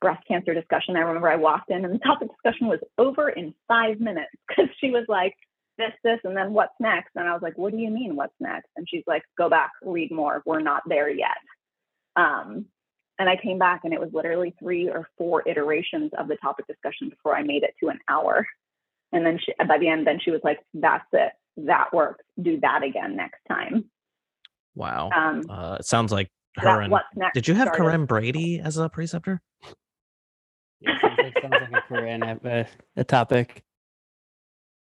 breast 0.00 0.26
cancer 0.28 0.52
discussion. 0.52 0.96
I 0.96 1.00
remember 1.00 1.30
I 1.30 1.36
walked 1.36 1.70
in 1.70 1.84
and 1.84 1.94
the 1.94 1.98
topic 1.98 2.28
discussion 2.28 2.66
was 2.66 2.80
over 2.98 3.30
in 3.30 3.54
five 3.66 3.98
minutes 3.98 4.32
because 4.46 4.68
she 4.78 4.90
was 4.90 5.04
like, 5.08 5.34
this, 5.78 5.92
this, 6.04 6.20
and 6.24 6.36
then 6.36 6.52
what's 6.52 6.74
next? 6.80 7.10
And 7.16 7.28
I 7.28 7.32
was 7.32 7.42
like, 7.42 7.56
what 7.58 7.72
do 7.72 7.78
you 7.78 7.90
mean, 7.90 8.16
what's 8.16 8.34
next? 8.40 8.68
And 8.76 8.86
she's 8.88 9.04
like, 9.06 9.22
go 9.36 9.48
back, 9.50 9.70
read 9.82 10.10
more. 10.10 10.42
We're 10.46 10.60
not 10.60 10.82
there 10.88 11.08
yet. 11.10 11.36
Um, 12.16 12.66
and 13.18 13.28
I 13.28 13.36
came 13.36 13.58
back 13.58 13.82
and 13.84 13.92
it 13.94 14.00
was 14.00 14.10
literally 14.12 14.54
three 14.58 14.88
or 14.88 15.08
four 15.18 15.42
iterations 15.48 16.10
of 16.18 16.28
the 16.28 16.36
topic 16.36 16.66
discussion 16.66 17.08
before 17.08 17.36
I 17.36 17.42
made 17.42 17.62
it 17.62 17.74
to 17.82 17.88
an 17.88 17.98
hour. 18.08 18.46
And 19.12 19.24
then 19.24 19.38
she, 19.38 19.52
by 19.66 19.78
the 19.78 19.88
end, 19.88 20.06
then 20.06 20.18
she 20.22 20.30
was 20.30 20.40
like, 20.44 20.60
that's 20.74 21.06
it. 21.12 21.32
That 21.58 21.92
works. 21.92 22.24
Do 22.42 22.60
that 22.60 22.82
again 22.82 23.16
next 23.16 23.40
time. 23.48 23.84
Wow. 24.74 25.10
Um, 25.14 25.42
Uh, 25.48 25.76
it 25.80 25.86
sounds 25.86 26.12
like 26.12 26.30
her 26.56 26.80
and. 26.82 26.90
what's 26.92 27.06
next 27.14 27.34
Did 27.34 27.48
you 27.48 27.54
have 27.54 27.68
started- 27.68 27.82
Corinne 27.82 28.04
Brady 28.06 28.60
as 28.60 28.76
a 28.76 28.88
preceptor? 28.88 29.40
Yeah, 30.80 31.00
sounds 31.00 31.18
like, 31.18 31.38
sounds 31.40 31.54
like 31.72 31.82
a 31.84 31.86
Corinne, 31.88 32.22
uh, 32.22 32.64
a 32.96 33.04
topic. 33.04 33.62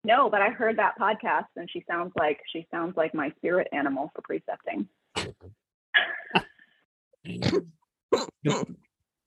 No, 0.06 0.30
but 0.30 0.40
I 0.40 0.50
heard 0.50 0.78
that 0.78 0.96
podcast 1.00 1.46
and 1.56 1.68
she 1.68 1.84
sounds 1.90 2.12
like 2.16 2.38
she 2.52 2.64
sounds 2.70 2.96
like 2.96 3.12
my 3.12 3.32
spirit 3.38 3.66
animal 3.72 4.12
for 4.14 4.22
precepting. 4.22 4.86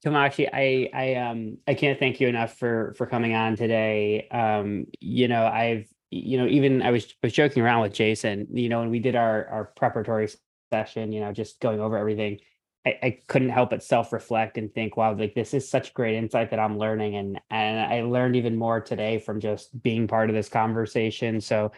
Kamakshi, 0.02 0.48
I 0.50 0.88
I 0.94 1.14
um 1.16 1.58
I 1.68 1.74
can't 1.74 1.98
thank 1.98 2.18
you 2.18 2.28
enough 2.28 2.56
for 2.56 2.94
for 2.96 3.04
coming 3.06 3.34
on 3.34 3.56
today. 3.56 4.26
Um, 4.30 4.86
you 5.00 5.28
know, 5.28 5.44
I've 5.44 5.86
you 6.10 6.38
know 6.38 6.46
even 6.46 6.80
I 6.80 6.92
was 6.92 7.14
was 7.22 7.34
joking 7.34 7.62
around 7.62 7.82
with 7.82 7.92
Jason. 7.92 8.46
You 8.50 8.70
know, 8.70 8.80
when 8.80 8.88
we 8.88 9.00
did 9.00 9.16
our 9.16 9.46
our 9.48 9.64
preparatory 9.76 10.30
session, 10.72 11.12
you 11.12 11.20
know, 11.20 11.30
just 11.30 11.60
going 11.60 11.80
over 11.80 11.98
everything, 11.98 12.38
I, 12.86 12.98
I 13.02 13.18
couldn't 13.26 13.50
help 13.50 13.70
but 13.70 13.82
self 13.82 14.12
reflect 14.12 14.56
and 14.58 14.72
think, 14.72 14.96
wow, 14.96 15.14
like 15.14 15.34
this 15.34 15.54
is 15.54 15.68
such 15.68 15.94
great 15.94 16.16
insight 16.16 16.50
that 16.50 16.58
I'm 16.58 16.78
learning, 16.78 17.16
and 17.16 17.40
and 17.50 17.80
I 17.80 18.02
learned 18.02 18.36
even 18.36 18.56
more 18.56 18.80
today 18.80 19.18
from 19.18 19.40
just 19.40 19.82
being 19.82 20.08
part 20.08 20.30
of 20.30 20.36
this 20.36 20.48
conversation. 20.48 21.40
So. 21.40 21.72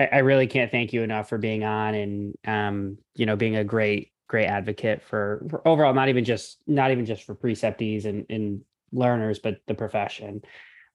I, 0.00 0.08
I 0.10 0.18
really 0.20 0.46
can't 0.46 0.70
thank 0.70 0.94
you 0.94 1.02
enough 1.02 1.28
for 1.28 1.36
being 1.36 1.64
on 1.64 1.94
and 1.94 2.34
um, 2.46 2.96
you 3.14 3.26
know, 3.26 3.36
being 3.36 3.56
a 3.56 3.62
great 3.62 4.12
great 4.32 4.46
advocate 4.46 5.02
for, 5.02 5.46
for 5.50 5.68
overall 5.68 5.92
not 5.92 6.08
even 6.08 6.24
just 6.24 6.56
not 6.66 6.90
even 6.90 7.04
just 7.04 7.24
for 7.24 7.34
preceptees 7.34 8.06
and, 8.06 8.24
and 8.30 8.62
learners 8.90 9.38
but 9.38 9.58
the 9.66 9.74
profession 9.74 10.40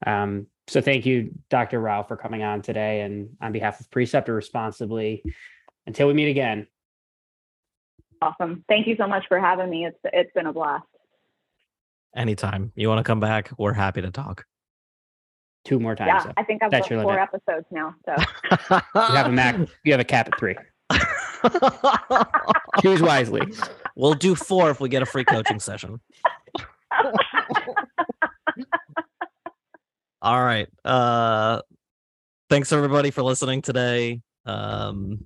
um, 0.08 0.48
so 0.68 0.82
thank 0.82 1.06
you 1.06 1.32
dr 1.48 1.80
rao 1.80 2.02
for 2.02 2.18
coming 2.18 2.42
on 2.42 2.64
today 2.64 3.02
and 3.02 3.30
on 3.40 3.52
behalf 3.52 3.80
of 3.80 3.92
preceptor 3.92 4.34
responsibly 4.34 5.24
until 5.86 6.08
we 6.08 6.16
meet 6.16 6.30
again 6.30 6.66
Awesome. 8.22 8.64
Thank 8.68 8.88
you 8.88 8.96
so 8.98 9.08
much 9.08 9.26
for 9.28 9.40
having 9.40 9.70
me. 9.70 9.86
It's 9.86 9.98
it's 10.06 10.32
been 10.34 10.48
a 10.48 10.54
blast. 10.54 10.86
Anytime 12.16 12.72
you 12.76 12.88
want 12.90 13.00
to 13.00 13.04
come 13.04 13.20
back, 13.20 13.52
we're 13.58 13.74
happy 13.74 14.02
to 14.02 14.10
talk. 14.12 14.46
two 15.66 15.80
more 15.80 15.96
times 15.96 16.08
Yeah, 16.10 16.24
so 16.24 16.34
I 16.38 16.44
think 16.44 16.64
I've 16.64 16.72
That's 16.72 16.88
got 16.90 17.04
four 17.04 17.14
limit. 17.14 17.30
episodes 17.34 17.66
now. 17.72 17.94
So 18.06 18.16
you 18.96 19.16
have 19.16 19.28
a 19.28 19.32
mac 19.32 19.56
you 19.84 19.92
have 19.94 20.00
a 20.00 20.04
cap 20.06 20.28
at 20.32 20.40
three 20.40 20.56
choose 22.82 23.02
wisely 23.02 23.42
we'll 23.96 24.14
do 24.14 24.34
four 24.34 24.70
if 24.72 24.80
we 24.80 24.88
get 24.90 25.02
a 25.02 25.06
free 25.06 25.26
coaching 25.26 25.60
session. 25.60 26.00
All 30.22 30.44
right. 30.44 30.68
Uh 30.84 31.62
thanks 32.50 32.72
everybody 32.72 33.12
for 33.12 33.22
listening 33.22 33.62
today. 33.62 34.22
Um 34.46 35.26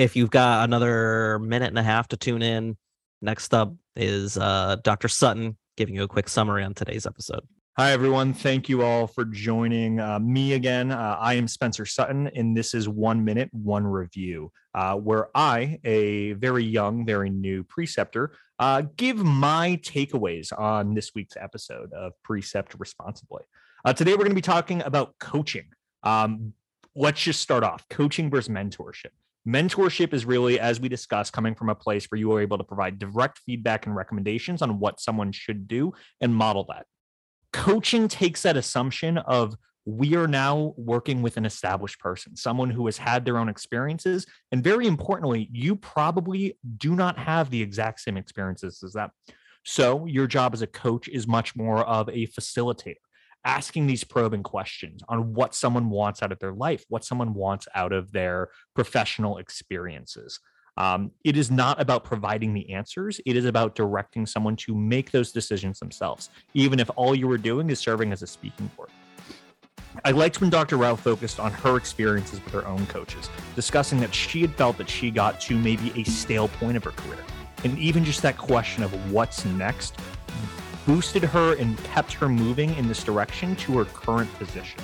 if 0.00 0.16
you've 0.16 0.30
got 0.30 0.64
another 0.64 1.38
minute 1.40 1.68
and 1.68 1.78
a 1.78 1.82
half 1.82 2.08
to 2.08 2.16
tune 2.16 2.40
in, 2.40 2.76
next 3.20 3.52
up 3.52 3.74
is 3.96 4.38
uh 4.38 4.76
Dr. 4.82 5.08
Sutton 5.08 5.58
giving 5.76 5.94
you 5.94 6.04
a 6.04 6.08
quick 6.08 6.28
summary 6.28 6.64
on 6.64 6.72
today's 6.72 7.06
episode. 7.06 7.42
Hi, 7.76 7.92
everyone. 7.92 8.32
Thank 8.32 8.68
you 8.68 8.82
all 8.82 9.06
for 9.06 9.24
joining 9.26 10.00
uh, 10.00 10.18
me 10.18 10.54
again. 10.54 10.90
Uh, 10.90 11.16
I 11.20 11.34
am 11.34 11.46
Spencer 11.46 11.86
Sutton, 11.86 12.28
and 12.28 12.56
this 12.56 12.74
is 12.74 12.88
One 12.88 13.24
Minute, 13.24 13.48
One 13.52 13.86
Review, 13.86 14.50
uh, 14.74 14.96
where 14.96 15.28
I, 15.34 15.78
a 15.84 16.32
very 16.32 16.64
young, 16.64 17.06
very 17.06 17.30
new 17.30 17.62
preceptor, 17.62 18.32
uh, 18.58 18.82
give 18.96 19.18
my 19.18 19.78
takeaways 19.82 20.50
on 20.58 20.94
this 20.94 21.14
week's 21.14 21.36
episode 21.38 21.92
of 21.92 22.12
Precept 22.22 22.74
Responsibly. 22.78 23.42
Uh, 23.84 23.92
today, 23.92 24.12
we're 24.12 24.18
going 24.18 24.30
to 24.30 24.34
be 24.34 24.42
talking 24.42 24.82
about 24.82 25.14
coaching. 25.18 25.66
Um, 26.02 26.52
let's 26.94 27.22
just 27.22 27.40
start 27.40 27.64
off 27.64 27.88
coaching 27.88 28.30
versus 28.30 28.48
mentorship. 28.48 29.10
Mentorship 29.48 30.12
is 30.12 30.24
really, 30.24 30.60
as 30.60 30.80
we 30.80 30.88
discussed, 30.88 31.32
coming 31.32 31.54
from 31.54 31.70
a 31.70 31.74
place 31.74 32.06
where 32.06 32.18
you 32.18 32.32
are 32.32 32.40
able 32.40 32.58
to 32.58 32.64
provide 32.64 32.98
direct 32.98 33.38
feedback 33.38 33.86
and 33.86 33.96
recommendations 33.96 34.62
on 34.62 34.78
what 34.78 35.00
someone 35.00 35.32
should 35.32 35.66
do 35.66 35.92
and 36.20 36.34
model 36.34 36.64
that 36.68 36.86
coaching 37.52 38.08
takes 38.08 38.42
that 38.42 38.56
assumption 38.56 39.18
of 39.18 39.56
we 39.86 40.14
are 40.14 40.28
now 40.28 40.74
working 40.76 41.22
with 41.22 41.36
an 41.36 41.46
established 41.46 41.98
person, 41.98 42.36
someone 42.36 42.70
who 42.70 42.86
has 42.86 42.98
had 42.98 43.24
their 43.24 43.38
own 43.38 43.48
experiences. 43.48 44.26
And 44.52 44.62
very 44.62 44.86
importantly, 44.86 45.48
you 45.52 45.74
probably 45.74 46.58
do 46.76 46.94
not 46.94 47.18
have 47.18 47.50
the 47.50 47.62
exact 47.62 48.00
same 48.00 48.16
experiences 48.16 48.82
as 48.84 48.92
that. 48.92 49.10
So 49.64 50.06
your 50.06 50.26
job 50.26 50.54
as 50.54 50.62
a 50.62 50.66
coach 50.66 51.08
is 51.08 51.26
much 51.26 51.56
more 51.56 51.84
of 51.84 52.08
a 52.08 52.26
facilitator, 52.28 52.96
asking 53.44 53.86
these 53.86 54.04
probing 54.04 54.42
questions 54.42 55.02
on 55.08 55.34
what 55.34 55.54
someone 55.54 55.90
wants 55.90 56.22
out 56.22 56.32
of 56.32 56.38
their 56.38 56.52
life, 56.52 56.84
what 56.88 57.04
someone 57.04 57.34
wants 57.34 57.66
out 57.74 57.92
of 57.92 58.12
their 58.12 58.48
professional 58.74 59.38
experiences. 59.38 60.40
Um, 60.76 61.10
it 61.24 61.36
is 61.36 61.50
not 61.50 61.80
about 61.80 62.04
providing 62.04 62.54
the 62.54 62.72
answers. 62.72 63.20
It 63.26 63.36
is 63.36 63.44
about 63.44 63.74
directing 63.74 64.24
someone 64.24 64.56
to 64.56 64.74
make 64.74 65.10
those 65.10 65.32
decisions 65.32 65.78
themselves, 65.78 66.30
even 66.54 66.80
if 66.80 66.90
all 66.96 67.14
you 67.14 67.28
were 67.28 67.38
doing 67.38 67.70
is 67.70 67.78
serving 67.78 68.12
as 68.12 68.22
a 68.22 68.26
speaking 68.26 68.70
board. 68.76 68.90
I 70.04 70.12
liked 70.12 70.40
when 70.40 70.50
Dr. 70.50 70.76
Rao 70.76 70.94
focused 70.94 71.40
on 71.40 71.52
her 71.52 71.76
experiences 71.76 72.42
with 72.44 72.54
her 72.54 72.66
own 72.66 72.86
coaches, 72.86 73.28
discussing 73.56 73.98
that 74.00 74.14
she 74.14 74.40
had 74.40 74.54
felt 74.54 74.78
that 74.78 74.88
she 74.88 75.10
got 75.10 75.40
to 75.42 75.58
maybe 75.58 75.92
a 75.96 76.04
stale 76.04 76.48
point 76.48 76.76
of 76.76 76.84
her 76.84 76.92
career. 76.92 77.24
And 77.64 77.78
even 77.78 78.04
just 78.04 78.22
that 78.22 78.38
question 78.38 78.82
of 78.82 79.12
what's 79.12 79.44
next 79.44 79.98
boosted 80.86 81.22
her 81.24 81.54
and 81.54 81.76
kept 81.84 82.12
her 82.14 82.28
moving 82.28 82.74
in 82.76 82.88
this 82.88 83.04
direction 83.04 83.56
to 83.56 83.78
her 83.78 83.84
current 83.86 84.32
position. 84.38 84.80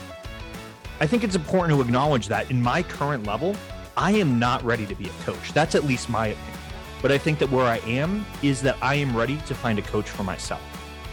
I 1.01 1.07
think 1.07 1.25
it's 1.25 1.35
important 1.35 1.77
to 1.77 1.83
acknowledge 1.83 2.29
that 2.29 2.51
in 2.51 2.63
my 2.63 2.83
current 2.83 3.27
level, 3.27 3.55
I 3.97 4.13
am 4.13 4.39
not 4.39 4.63
ready 4.65 4.87
to 4.87 4.95
be 4.95 5.07
a 5.07 5.25
coach. 5.25 5.53
That's 5.53 5.75
at 5.75 5.85
least 5.85 6.09
my 6.09 6.29
opinion. 6.29 6.53
But 7.03 7.13
I 7.13 7.19
think 7.19 7.39
that 7.41 7.51
where 7.51 7.67
I 7.67 7.79
am 7.79 8.27
is 8.43 8.63
that 8.63 8.77
I 8.83 8.95
am 8.95 9.17
ready 9.17 9.37
to 9.47 9.55
find 9.55 9.79
a 9.79 9.83
coach 9.83 10.09
for 10.09 10.25
myself. 10.25 10.63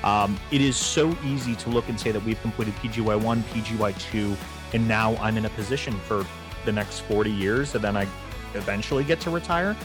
Um, 0.04 0.38
it 0.52 0.62
is 0.62 0.76
so 0.76 1.16
easy 1.26 1.56
to 1.56 1.70
look 1.70 1.88
and 1.90 2.00
say 2.00 2.12
that 2.12 2.24
we've 2.24 2.42
completed 2.42 2.74
PGY1, 2.76 3.42
PGY2, 3.42 4.36
and 4.74 4.88
now 4.88 5.16
I'm 5.18 5.38
in 5.38 5.46
a 5.46 5.50
position 5.52 5.94
for 6.00 6.26
the 6.66 6.72
next 6.72 7.02
40 7.02 7.32
years, 7.32 7.76
and 7.76 7.84
then 7.84 7.96
I 7.96 8.08
eventually 8.54 9.04
get 9.04 9.20
to 9.22 9.30
retire. 9.30 9.76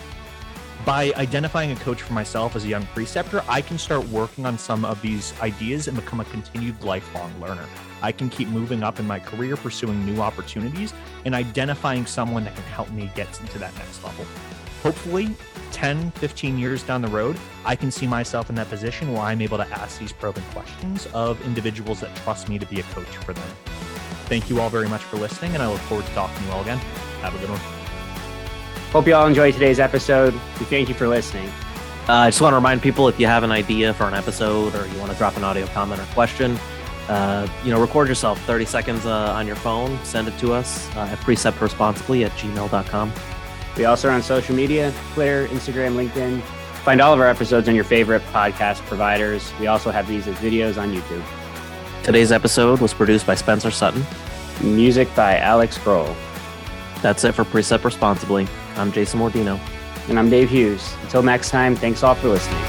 By 0.88 1.12
identifying 1.16 1.70
a 1.70 1.76
coach 1.76 2.00
for 2.00 2.14
myself 2.14 2.56
as 2.56 2.64
a 2.64 2.68
young 2.68 2.86
preceptor, 2.94 3.44
I 3.46 3.60
can 3.60 3.76
start 3.76 4.08
working 4.08 4.46
on 4.46 4.56
some 4.56 4.86
of 4.86 5.02
these 5.02 5.38
ideas 5.42 5.86
and 5.86 5.94
become 5.94 6.20
a 6.20 6.24
continued 6.24 6.82
lifelong 6.82 7.30
learner. 7.38 7.66
I 8.00 8.10
can 8.10 8.30
keep 8.30 8.48
moving 8.48 8.82
up 8.82 8.98
in 8.98 9.06
my 9.06 9.18
career, 9.18 9.54
pursuing 9.58 10.06
new 10.06 10.22
opportunities, 10.22 10.94
and 11.26 11.34
identifying 11.34 12.06
someone 12.06 12.44
that 12.44 12.54
can 12.54 12.64
help 12.64 12.90
me 12.90 13.10
get 13.14 13.30
to 13.34 13.58
that 13.58 13.76
next 13.76 14.02
level. 14.02 14.24
Hopefully, 14.82 15.28
10, 15.72 16.10
15 16.12 16.56
years 16.56 16.82
down 16.82 17.02
the 17.02 17.08
road, 17.08 17.36
I 17.66 17.76
can 17.76 17.90
see 17.90 18.06
myself 18.06 18.48
in 18.48 18.54
that 18.54 18.70
position 18.70 19.12
where 19.12 19.20
I'm 19.20 19.42
able 19.42 19.58
to 19.58 19.68
ask 19.68 20.00
these 20.00 20.14
probing 20.14 20.44
questions 20.54 21.06
of 21.12 21.38
individuals 21.44 22.00
that 22.00 22.16
trust 22.16 22.48
me 22.48 22.58
to 22.58 22.64
be 22.64 22.80
a 22.80 22.84
coach 22.84 23.14
for 23.26 23.34
them. 23.34 23.48
Thank 24.24 24.48
you 24.48 24.58
all 24.58 24.70
very 24.70 24.88
much 24.88 25.02
for 25.02 25.18
listening, 25.18 25.52
and 25.52 25.62
I 25.62 25.70
look 25.70 25.80
forward 25.80 26.06
to 26.06 26.12
talking 26.14 26.38
to 26.38 26.44
you 26.44 26.50
all 26.52 26.62
again. 26.62 26.78
Have 27.20 27.34
a 27.34 27.38
good 27.40 27.50
one. 27.50 27.77
Hope 28.92 29.06
you 29.06 29.14
all 29.14 29.26
enjoyed 29.26 29.52
today's 29.54 29.78
episode 29.80 30.32
we 30.32 30.66
thank 30.66 30.88
you 30.88 30.94
for 30.94 31.08
listening 31.08 31.50
Uh, 32.08 32.24
I 32.24 32.30
just 32.30 32.40
want 32.40 32.52
to 32.52 32.56
remind 32.56 32.80
people 32.80 33.06
if 33.08 33.20
you 33.20 33.26
have 33.26 33.42
an 33.42 33.52
idea 33.52 33.92
for 33.92 34.04
an 34.08 34.14
episode 34.14 34.74
or 34.74 34.86
you 34.86 34.98
want 34.98 35.12
to 35.12 35.18
drop 35.18 35.36
an 35.36 35.44
audio 35.44 35.66
comment 35.66 36.00
or 36.00 36.06
question, 36.14 36.58
uh, 37.10 37.46
you 37.62 37.70
know, 37.70 37.78
record 37.78 38.08
yourself 38.08 38.40
30 38.46 38.64
seconds 38.64 39.04
uh, 39.04 39.34
on 39.36 39.46
your 39.46 39.56
phone, 39.56 39.98
send 40.04 40.26
it 40.26 40.38
to 40.38 40.54
us 40.54 40.88
uh, 40.96 41.00
at 41.12 41.18
preceptresponsibly 41.18 42.24
at 42.24 42.32
gmail.com. 42.32 43.12
We 43.76 43.84
also 43.84 44.08
are 44.08 44.12
on 44.12 44.22
social 44.22 44.54
media 44.56 44.90
Twitter, 45.12 45.48
Instagram, 45.48 45.96
LinkedIn. 46.02 46.40
Find 46.82 47.02
all 47.02 47.12
of 47.12 47.20
our 47.20 47.28
episodes 47.28 47.68
on 47.68 47.74
your 47.74 47.84
favorite 47.84 48.22
podcast 48.32 48.80
providers. 48.86 49.52
We 49.60 49.66
also 49.66 49.90
have 49.90 50.08
these 50.08 50.26
as 50.26 50.36
videos 50.36 50.80
on 50.80 50.94
YouTube. 50.94 51.22
Today's 52.04 52.32
episode 52.32 52.80
was 52.80 52.94
produced 52.94 53.26
by 53.26 53.34
Spencer 53.34 53.70
Sutton. 53.70 54.02
Music 54.62 55.14
by 55.14 55.36
Alex 55.36 55.76
Grohl. 55.76 56.16
That's 57.02 57.22
it 57.24 57.32
for 57.32 57.44
Precept 57.44 57.84
Responsibly. 57.84 58.48
I'm 58.78 58.92
Jason 58.92 59.18
Mordino. 59.18 59.58
And 60.08 60.18
I'm 60.18 60.30
Dave 60.30 60.50
Hughes. 60.50 60.94
Until 61.02 61.22
next 61.22 61.50
time, 61.50 61.74
thanks 61.74 62.04
all 62.04 62.14
for 62.14 62.28
listening. 62.28 62.60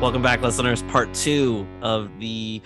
Welcome 0.00 0.22
back, 0.22 0.42
listeners. 0.42 0.82
Part 0.84 1.12
two 1.14 1.66
of 1.80 2.10
the. 2.20 2.60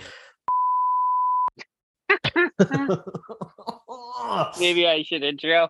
Maybe 4.59 4.87
I 4.87 5.03
should 5.03 5.23
intro. 5.23 5.69